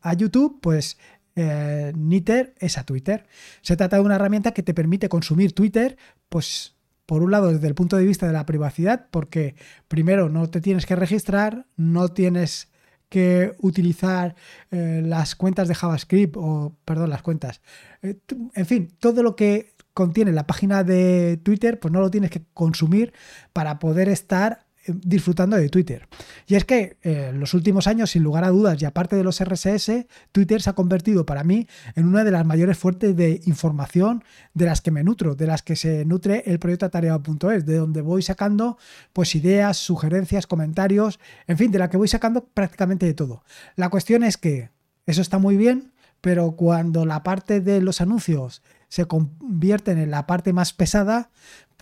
a 0.00 0.14
YouTube, 0.14 0.60
pues 0.60 0.98
eh, 1.34 1.92
Niter 1.96 2.54
es 2.58 2.78
a 2.78 2.84
Twitter. 2.84 3.26
Se 3.60 3.76
trata 3.76 3.96
de 3.96 4.02
una 4.02 4.16
herramienta 4.16 4.52
que 4.52 4.62
te 4.62 4.74
permite 4.74 5.08
consumir 5.08 5.52
Twitter, 5.52 5.96
pues 6.28 6.76
por 7.06 7.22
un 7.22 7.30
lado 7.30 7.52
desde 7.52 7.66
el 7.66 7.74
punto 7.74 7.96
de 7.96 8.06
vista 8.06 8.26
de 8.26 8.32
la 8.32 8.46
privacidad, 8.46 9.08
porque 9.10 9.56
primero 9.88 10.28
no 10.28 10.48
te 10.48 10.60
tienes 10.60 10.86
que 10.86 10.96
registrar, 10.96 11.66
no 11.76 12.08
tienes 12.08 12.71
que 13.12 13.54
utilizar 13.58 14.34
eh, 14.70 15.02
las 15.04 15.34
cuentas 15.36 15.68
de 15.68 15.74
JavaScript 15.74 16.34
o, 16.38 16.74
perdón, 16.86 17.10
las 17.10 17.20
cuentas. 17.20 17.60
Eh, 18.00 18.16
en 18.54 18.64
fin, 18.64 18.88
todo 18.98 19.22
lo 19.22 19.36
que 19.36 19.74
contiene 19.92 20.32
la 20.32 20.46
página 20.46 20.82
de 20.82 21.38
Twitter, 21.42 21.78
pues 21.78 21.92
no 21.92 22.00
lo 22.00 22.10
tienes 22.10 22.30
que 22.30 22.42
consumir 22.54 23.12
para 23.52 23.78
poder 23.78 24.08
estar 24.08 24.64
disfrutando 24.86 25.56
de 25.56 25.68
Twitter. 25.68 26.08
Y 26.46 26.54
es 26.54 26.64
que 26.64 26.96
eh, 27.02 27.28
en 27.30 27.40
los 27.40 27.54
últimos 27.54 27.86
años, 27.86 28.10
sin 28.10 28.22
lugar 28.22 28.44
a 28.44 28.50
dudas, 28.50 28.80
y 28.80 28.84
aparte 28.84 29.16
de 29.16 29.24
los 29.24 29.42
RSS, 29.42 30.06
Twitter 30.32 30.62
se 30.62 30.70
ha 30.70 30.74
convertido 30.74 31.24
para 31.26 31.44
mí 31.44 31.66
en 31.94 32.06
una 32.06 32.24
de 32.24 32.30
las 32.30 32.44
mayores 32.44 32.78
fuentes 32.78 33.16
de 33.16 33.40
información 33.44 34.24
de 34.54 34.66
las 34.66 34.80
que 34.80 34.90
me 34.90 35.04
nutro, 35.04 35.34
de 35.34 35.46
las 35.46 35.62
que 35.62 35.76
se 35.76 36.04
nutre 36.04 36.42
el 36.46 36.58
proyecto 36.58 36.86
atareado.es, 36.86 37.66
de 37.66 37.76
donde 37.76 38.00
voy 38.00 38.22
sacando 38.22 38.78
pues 39.12 39.34
ideas, 39.34 39.76
sugerencias, 39.76 40.46
comentarios, 40.46 41.20
en 41.46 41.58
fin, 41.58 41.70
de 41.70 41.78
la 41.78 41.90
que 41.90 41.96
voy 41.96 42.08
sacando 42.08 42.44
prácticamente 42.44 43.06
de 43.06 43.14
todo. 43.14 43.44
La 43.76 43.88
cuestión 43.88 44.22
es 44.22 44.36
que 44.36 44.70
eso 45.06 45.22
está 45.22 45.38
muy 45.38 45.56
bien, 45.56 45.92
pero 46.20 46.52
cuando 46.52 47.04
la 47.04 47.22
parte 47.22 47.60
de 47.60 47.80
los 47.80 48.00
anuncios 48.00 48.62
se 48.88 49.06
convierten 49.06 49.98
en 49.98 50.10
la 50.10 50.26
parte 50.26 50.52
más 50.52 50.72
pesada, 50.72 51.30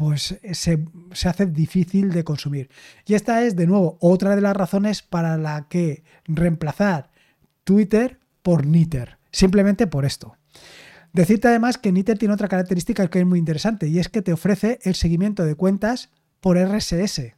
pues 0.00 0.40
se, 0.52 0.86
hace 1.28 1.44
difícil 1.44 2.10
de 2.10 2.24
consumir. 2.24 2.70
Y 3.04 3.12
esta 3.12 3.44
es, 3.44 3.54
de 3.54 3.66
nuevo, 3.66 3.98
otra 4.00 4.34
de 4.34 4.40
las 4.40 4.56
razones 4.56 5.02
para 5.02 5.36
la 5.36 5.68
que 5.68 6.04
reemplazar 6.24 7.10
Twitter 7.64 8.18
por 8.40 8.64
Niter. 8.64 9.18
Simplemente 9.30 9.86
por 9.86 10.06
esto. 10.06 10.38
Decirte 11.12 11.48
además 11.48 11.76
que 11.76 11.92
Niter 11.92 12.16
tiene 12.16 12.32
otra 12.32 12.48
característica 12.48 13.08
que 13.08 13.18
es 13.18 13.26
muy 13.26 13.38
interesante 13.38 13.88
y 13.88 13.98
es 13.98 14.08
que 14.08 14.22
te 14.22 14.32
ofrece 14.32 14.78
el 14.84 14.94
seguimiento 14.94 15.44
de 15.44 15.54
cuentas 15.54 16.08
por 16.40 16.56
RSS. 16.56 17.34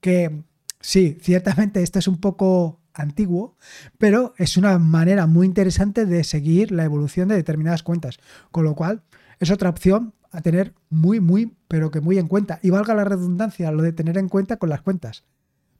Que 0.00 0.42
sí, 0.80 1.16
ciertamente 1.22 1.80
esto 1.80 2.00
es 2.00 2.08
un 2.08 2.18
poco 2.18 2.80
antiguo, 2.92 3.56
pero 3.98 4.34
es 4.36 4.56
una 4.56 4.80
manera 4.80 5.28
muy 5.28 5.46
interesante 5.46 6.06
de 6.06 6.24
seguir 6.24 6.72
la 6.72 6.82
evolución 6.82 7.28
de 7.28 7.36
determinadas 7.36 7.84
cuentas. 7.84 8.18
Con 8.50 8.64
lo 8.64 8.74
cual, 8.74 9.04
es 9.38 9.52
otra 9.52 9.70
opción 9.70 10.12
a 10.34 10.42
tener 10.42 10.74
muy, 10.90 11.20
muy, 11.20 11.56
pero 11.68 11.90
que 11.90 12.00
muy 12.00 12.18
en 12.18 12.26
cuenta. 12.26 12.58
Y 12.62 12.70
valga 12.70 12.94
la 12.94 13.04
redundancia 13.04 13.70
lo 13.70 13.82
de 13.82 13.92
tener 13.92 14.18
en 14.18 14.28
cuenta 14.28 14.56
con 14.56 14.68
las 14.68 14.82
cuentas. 14.82 15.24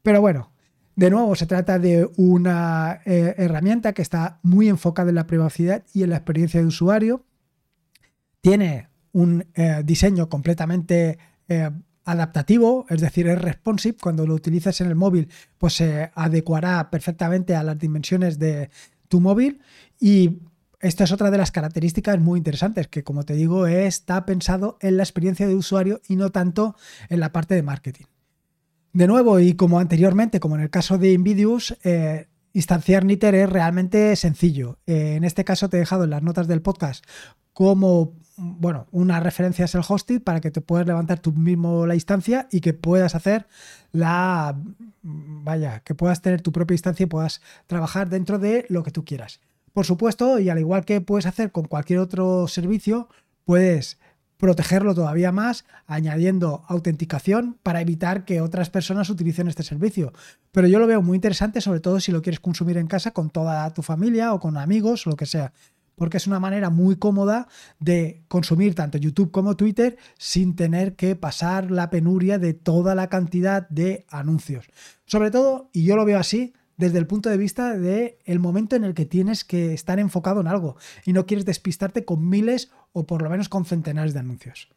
Pero 0.03 0.21
bueno, 0.21 0.53
de 0.97 1.11
nuevo, 1.11 1.35
se 1.35 1.47
trata 1.47 1.79
de 1.79 2.09
una 2.17 3.01
eh, 3.05 3.35
herramienta 3.37 3.93
que 3.93 4.03
está 4.03 4.39
muy 4.43 4.69
enfocada 4.69 5.09
en 5.09 5.17
la 5.17 5.27
privacidad 5.27 5.83
y 5.93 6.05
en 6.05 6.11
la 6.11 6.17
experiencia 6.17 6.61
de 6.61 6.67
usuario. 6.67 7.25
Tiene 8.41 8.89
un 9.13 9.45
eh, 9.55 9.83
diseño 9.85 10.29
completamente 10.29 11.19
eh, 11.49 11.71
adaptativo, 12.05 12.87
es 12.89 13.01
decir, 13.01 13.27
es 13.27 13.41
responsive. 13.41 13.97
Cuando 14.01 14.25
lo 14.25 14.35
utilizas 14.35 14.81
en 14.81 14.87
el 14.87 14.95
móvil, 14.95 15.29
pues 15.59 15.75
se 15.75 16.13
adecuará 16.15 16.91
perfectamente 16.91 17.57
a 17.57 17.65
las 17.65 17.79
dimensiones 17.79 18.39
de 18.39 18.71
tu 19.09 19.21
móvil 19.21 19.61
y 19.99 20.39
esta 20.85 21.05
es 21.05 21.13
otra 21.13 21.31
de 21.31 21.39
las 21.39 21.51
características 21.51 22.21
muy 22.21 22.39
interesantes, 22.39 22.89
que 22.89 23.03
como 23.03 23.25
te 23.25 23.35
digo, 23.35 23.67
está 23.67 24.25
pensado 24.27 24.79
en 24.81 24.97
la 24.97 25.03
experiencia 25.03 25.49
de 25.49 25.55
usuario 25.55 26.01
y 26.09 26.17
no 26.17 26.31
tanto 26.31 26.77
en 27.09 27.21
la 27.21 27.33
parte 27.33 27.55
de 27.55 27.63
marketing. 27.63 28.05
De 28.93 29.07
nuevo, 29.07 29.41
y 29.41 29.55
como 29.55 29.81
anteriormente, 29.81 30.41
como 30.41 30.55
en 30.55 30.63
el 30.63 30.71
caso 30.71 30.99
de 30.99 31.13
Invidious, 31.13 31.77
eh, 31.83 32.29
instanciar 32.53 33.05
Niter 33.05 33.35
es 33.35 33.51
realmente 33.51 34.15
sencillo. 34.15 34.79
Eh, 34.87 35.15
en 35.17 35.25
este 35.25 35.45
caso 35.45 35.69
te 35.69 35.79
he 35.79 35.81
dejado 35.81 36.05
en 36.05 36.11
las 36.11 36.23
notas 36.23 36.47
del 36.47 36.63
podcast 36.63 37.05
como 37.55 38.15
bueno, 38.37 38.89
una 38.91 39.21
referencia 39.21 39.65
es 39.65 39.75
el 39.75 39.83
hosting 39.89 40.21
para 40.21 40.41
que 40.41 40.51
te 40.51 40.61
puedas 40.61 40.87
levantar 40.87 41.21
tú 41.21 41.33
mismo 41.33 41.87
la 41.87 41.95
instancia 41.95 42.49
y 42.51 42.61
que 42.61 42.75
puedas 42.75 43.15
hacer 43.15 43.47
la 43.93 44.59
vaya, 45.03 45.81
que 45.81 45.95
puedas 45.95 46.21
tener 46.21 46.43
tu 46.43 46.51
propia 46.51 46.75
instancia 46.75 47.05
y 47.05 47.07
puedas 47.07 47.41
trabajar 47.69 48.09
dentro 48.09 48.41
de 48.41 48.67
lo 48.69 48.83
que 48.83 48.91
tú 48.91 49.05
quieras. 49.05 49.41
Por 49.75 49.85
supuesto, 49.85 50.39
y 50.39 50.49
al 50.49 50.61
igual 50.61 50.85
que 50.85 51.01
puedes 51.01 51.27
hacer 51.27 51.51
con 51.51 51.65
cualquier 51.65 51.99
otro 51.99 52.47
servicio, 52.47 53.09
puedes 53.45 53.99
protegerlo 54.37 54.95
todavía 54.95 55.33
más 55.33 55.65
añadiendo 55.87 56.63
autenticación 56.69 57.59
para 57.61 57.81
evitar 57.81 58.25
que 58.25 58.41
otras 58.41 58.71
personas 58.71 59.11
utilicen 59.11 59.49
este 59.49 59.65
servicio. 59.65 60.13
Pero 60.53 60.69
yo 60.69 60.79
lo 60.79 60.87
veo 60.87 61.03
muy 61.03 61.17
interesante, 61.17 61.61
sobre 61.61 61.81
todo 61.81 61.99
si 61.99 62.13
lo 62.13 62.23
quieres 62.23 62.39
consumir 62.39 62.79
en 62.79 62.87
casa 62.87 63.11
con 63.11 63.31
toda 63.31 63.69
tu 63.75 63.83
familia 63.83 64.33
o 64.33 64.39
con 64.39 64.57
amigos 64.57 65.09
o 65.09 65.11
lo 65.11 65.17
que 65.17 65.27
sea. 65.27 65.53
Porque 65.97 66.19
es 66.19 66.29
una 66.29 66.39
manera 66.39 66.71
muy 66.71 66.95
cómoda 66.95 67.49
de 67.81 68.23
consumir 68.29 68.77
tanto 68.77 68.99
YouTube 68.99 69.33
como 69.33 69.57
Twitter 69.57 69.97
sin 70.19 70.55
tener 70.55 70.95
que 70.95 71.17
pasar 71.17 71.73
la 71.73 71.91
penuria 71.91 72.39
de 72.39 72.55
toda 72.55 72.95
la 72.95 73.09
cantidad 73.09 73.69
de 73.71 74.07
anuncios. 74.09 74.67
Sobre 75.05 75.33
todo, 75.33 75.69
y 75.73 75.85
yo 75.85 75.97
lo 75.97 76.05
veo 76.05 76.21
así, 76.21 76.53
desde 76.77 76.99
el 76.99 77.07
punto 77.07 77.31
de 77.31 77.37
vista 77.37 77.77
de 77.77 78.19
momento 78.39 78.77
en 78.77 78.85
el 78.85 78.95
que 78.95 79.07
tienes 79.07 79.45
que 79.45 79.75
estar 79.75 79.99
enfocado 79.99 80.41
en 80.41 80.49
algo 80.49 80.77
y 81.05 81.13
no 81.13 81.27
quieres 81.27 81.45
despistarte 81.45 82.05
con 82.05 82.29
miles 82.29 82.71
o 82.93 83.07
por 83.07 83.23
lo 83.23 83.31
menos 83.31 83.49
con 83.49 83.65
centenares 83.65 84.15
de 84.15 84.21
anuncios. 84.21 84.69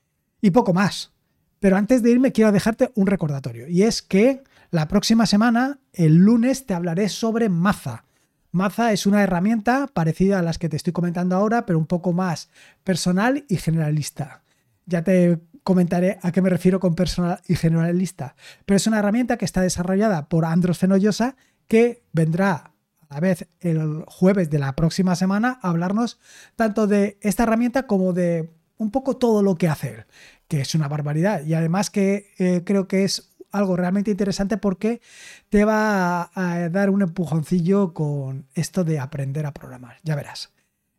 Y 0.41 0.51
poco 0.51 0.73
más. 0.73 1.11
Pero 1.59 1.75
antes 1.75 2.03
de 2.03 2.11
irme 2.11 2.31
quiero 2.31 2.51
dejarte 2.51 2.91
un 2.95 3.07
recordatorio 3.07 3.67
y 3.67 3.83
es 3.83 4.01
que 4.01 4.43
la 4.69 4.87
próxima 4.87 5.25
semana, 5.25 5.79
el 5.93 6.17
lunes, 6.17 6.65
te 6.65 6.73
hablaré 6.73 7.09
sobre 7.09 7.49
Maza. 7.49 8.03
Maza 8.51 8.91
es 8.91 9.05
una 9.05 9.23
herramienta 9.23 9.87
parecida 9.87 10.39
a 10.39 10.41
las 10.41 10.57
que 10.57 10.67
te 10.67 10.75
estoy 10.75 10.93
comentando 10.93 11.35
ahora, 11.35 11.65
pero 11.65 11.79
un 11.79 11.85
poco 11.85 12.11
más 12.11 12.49
personal 12.83 13.45
y 13.47 13.57
generalista. 13.57 14.43
Ya 14.85 15.03
te 15.03 15.39
comentaré 15.63 16.17
a 16.21 16.31
qué 16.31 16.41
me 16.41 16.49
refiero 16.49 16.79
con 16.79 16.95
personal 16.95 17.41
y 17.47 17.55
generalista. 17.55 18.35
Pero 18.65 18.77
es 18.77 18.87
una 18.87 18.99
herramienta 18.99 19.37
que 19.37 19.45
está 19.45 19.61
desarrollada 19.61 20.29
por 20.29 20.45
Andros 20.45 20.77
Fenollosa 20.77 21.35
que 21.67 22.03
vendrá 22.13 22.73
a 23.09 23.13
la 23.13 23.19
vez 23.19 23.47
el 23.59 24.03
jueves 24.07 24.49
de 24.49 24.59
la 24.59 24.75
próxima 24.75 25.15
semana 25.15 25.59
a 25.61 25.69
hablarnos 25.69 26.19
tanto 26.55 26.87
de 26.87 27.17
esta 27.21 27.43
herramienta 27.43 27.87
como 27.87 28.13
de 28.13 28.53
un 28.77 28.91
poco 28.91 29.17
todo 29.17 29.41
lo 29.41 29.55
que 29.55 29.67
hacer, 29.67 30.07
que 30.47 30.61
es 30.61 30.75
una 30.75 30.87
barbaridad. 30.87 31.43
Y 31.45 31.53
además 31.53 31.89
que 31.89 32.31
eh, 32.37 32.61
creo 32.65 32.87
que 32.87 33.03
es 33.03 33.37
algo 33.51 33.75
realmente 33.75 34.11
interesante 34.11 34.57
porque 34.57 35.01
te 35.49 35.65
va 35.65 36.31
a, 36.33 36.69
dar 36.69 36.89
un 36.89 37.01
empujoncillo 37.01 37.93
con 37.93 38.45
esto 38.53 38.83
de 38.83 38.99
aprender 38.99 39.45
a 39.45 39.53
programar. 39.53 39.97
Ya 40.03 40.15
verás. 40.15 40.51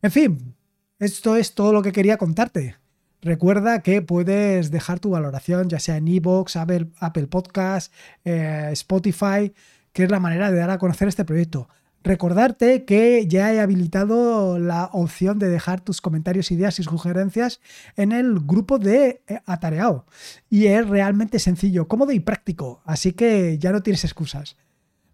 En 0.03 0.11
fin, 0.11 0.55
esto 0.99 1.37
es 1.37 1.55
todo 1.55 1.73
lo 1.73 1.83
que 1.83 1.93
quería 1.93 2.17
contarte. 2.17 2.77
Recuerda 3.21 3.83
que 3.83 4.01
puedes 4.01 4.71
dejar 4.71 5.01
tu 5.01 5.11
valoración, 5.11 5.69
ya 5.69 5.81
sea 5.81 5.97
en 5.97 6.07
Evox, 6.07 6.57
Apple, 6.57 6.89
Apple 7.01 7.27
Podcast, 7.27 7.93
eh, 8.25 8.69
Spotify, 8.73 9.53
que 9.99 10.05
es 10.05 10.13
la 10.13 10.21
manera 10.21 10.53
de 10.53 10.59
dar 10.59 10.71
a 10.71 10.79
conocer 10.79 11.09
este 11.09 11.25
proyecto. 11.25 11.69
Recordarte 12.05 12.85
que 12.85 13.27
ya 13.27 13.53
he 13.53 13.59
habilitado 13.59 14.57
la 14.61 14.91
opción 14.93 15.41
de 15.41 15.49
dejar 15.49 15.81
tus 15.81 16.01
comentarios, 16.01 16.53
ideas 16.53 16.79
y 16.79 16.85
sugerencias 16.85 17.59
en 17.97 18.13
el 18.13 18.39
grupo 18.39 18.79
de 18.79 19.25
eh, 19.27 19.41
Atareado. 19.45 20.07
Y 20.49 20.67
es 20.67 20.89
realmente 20.89 21.41
sencillo, 21.41 21.89
cómodo 21.89 22.13
y 22.13 22.21
práctico, 22.21 22.81
así 22.85 23.11
que 23.11 23.59
ya 23.59 23.73
no 23.73 23.83
tienes 23.83 24.05
excusas. 24.05 24.57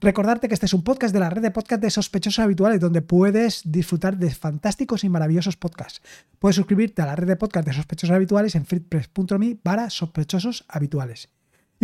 Recordarte 0.02 0.48
que 0.48 0.54
este 0.54 0.66
es 0.66 0.74
un 0.74 0.84
podcast 0.84 1.14
de 1.14 1.20
la 1.20 1.30
red 1.30 1.40
de 1.40 1.50
podcast 1.50 1.80
de 1.80 1.88
sospechosos 1.88 2.44
habituales, 2.44 2.78
donde 2.78 3.00
puedes 3.00 3.62
disfrutar 3.64 4.18
de 4.18 4.34
fantásticos 4.34 5.02
y 5.02 5.08
maravillosos 5.08 5.56
podcasts. 5.56 6.02
Puedes 6.38 6.56
suscribirte 6.56 7.00
a 7.00 7.06
la 7.06 7.16
red 7.16 7.26
de 7.26 7.36
podcast 7.36 7.66
de 7.66 7.72
sospechosos 7.72 8.14
habituales 8.14 8.54
en 8.54 8.66
freepress.me 8.66 9.56
para 9.56 9.88
sospechosos 9.88 10.66
habituales. 10.68 11.30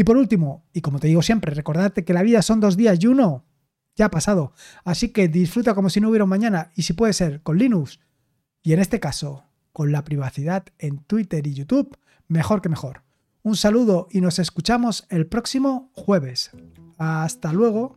Y 0.01 0.05
por 0.05 0.17
último, 0.17 0.65
y 0.73 0.81
como 0.81 0.99
te 0.99 1.09
digo 1.09 1.21
siempre, 1.21 1.53
recordarte 1.53 2.07
que 2.07 2.15
la 2.15 2.23
vida 2.23 2.41
son 2.41 2.59
dos 2.59 2.79
días 2.79 2.99
y 3.03 3.07
uno 3.07 3.45
ya 3.97 4.07
ha 4.07 4.11
pasado. 4.11 4.55
Así 4.83 5.11
que 5.11 5.29
disfruta 5.29 5.75
como 5.75 5.91
si 5.91 6.01
no 6.01 6.09
hubiera 6.09 6.25
un 6.25 6.31
mañana 6.31 6.73
y 6.75 6.85
si 6.85 6.95
puede 6.95 7.13
ser 7.13 7.43
con 7.43 7.59
Linux 7.59 8.01
y 8.63 8.73
en 8.73 8.81
este 8.81 8.99
caso 8.99 9.45
con 9.75 9.93
la 9.93 10.03
privacidad 10.03 10.65
en 10.79 11.01
Twitter 11.01 11.47
y 11.47 11.53
YouTube, 11.53 11.99
mejor 12.29 12.63
que 12.63 12.71
mejor. 12.71 13.03
Un 13.43 13.57
saludo 13.57 14.09
y 14.11 14.23
nos 14.23 14.39
escuchamos 14.39 15.05
el 15.11 15.27
próximo 15.27 15.91
jueves. 15.95 16.51
Hasta 16.97 17.53
luego. 17.53 17.95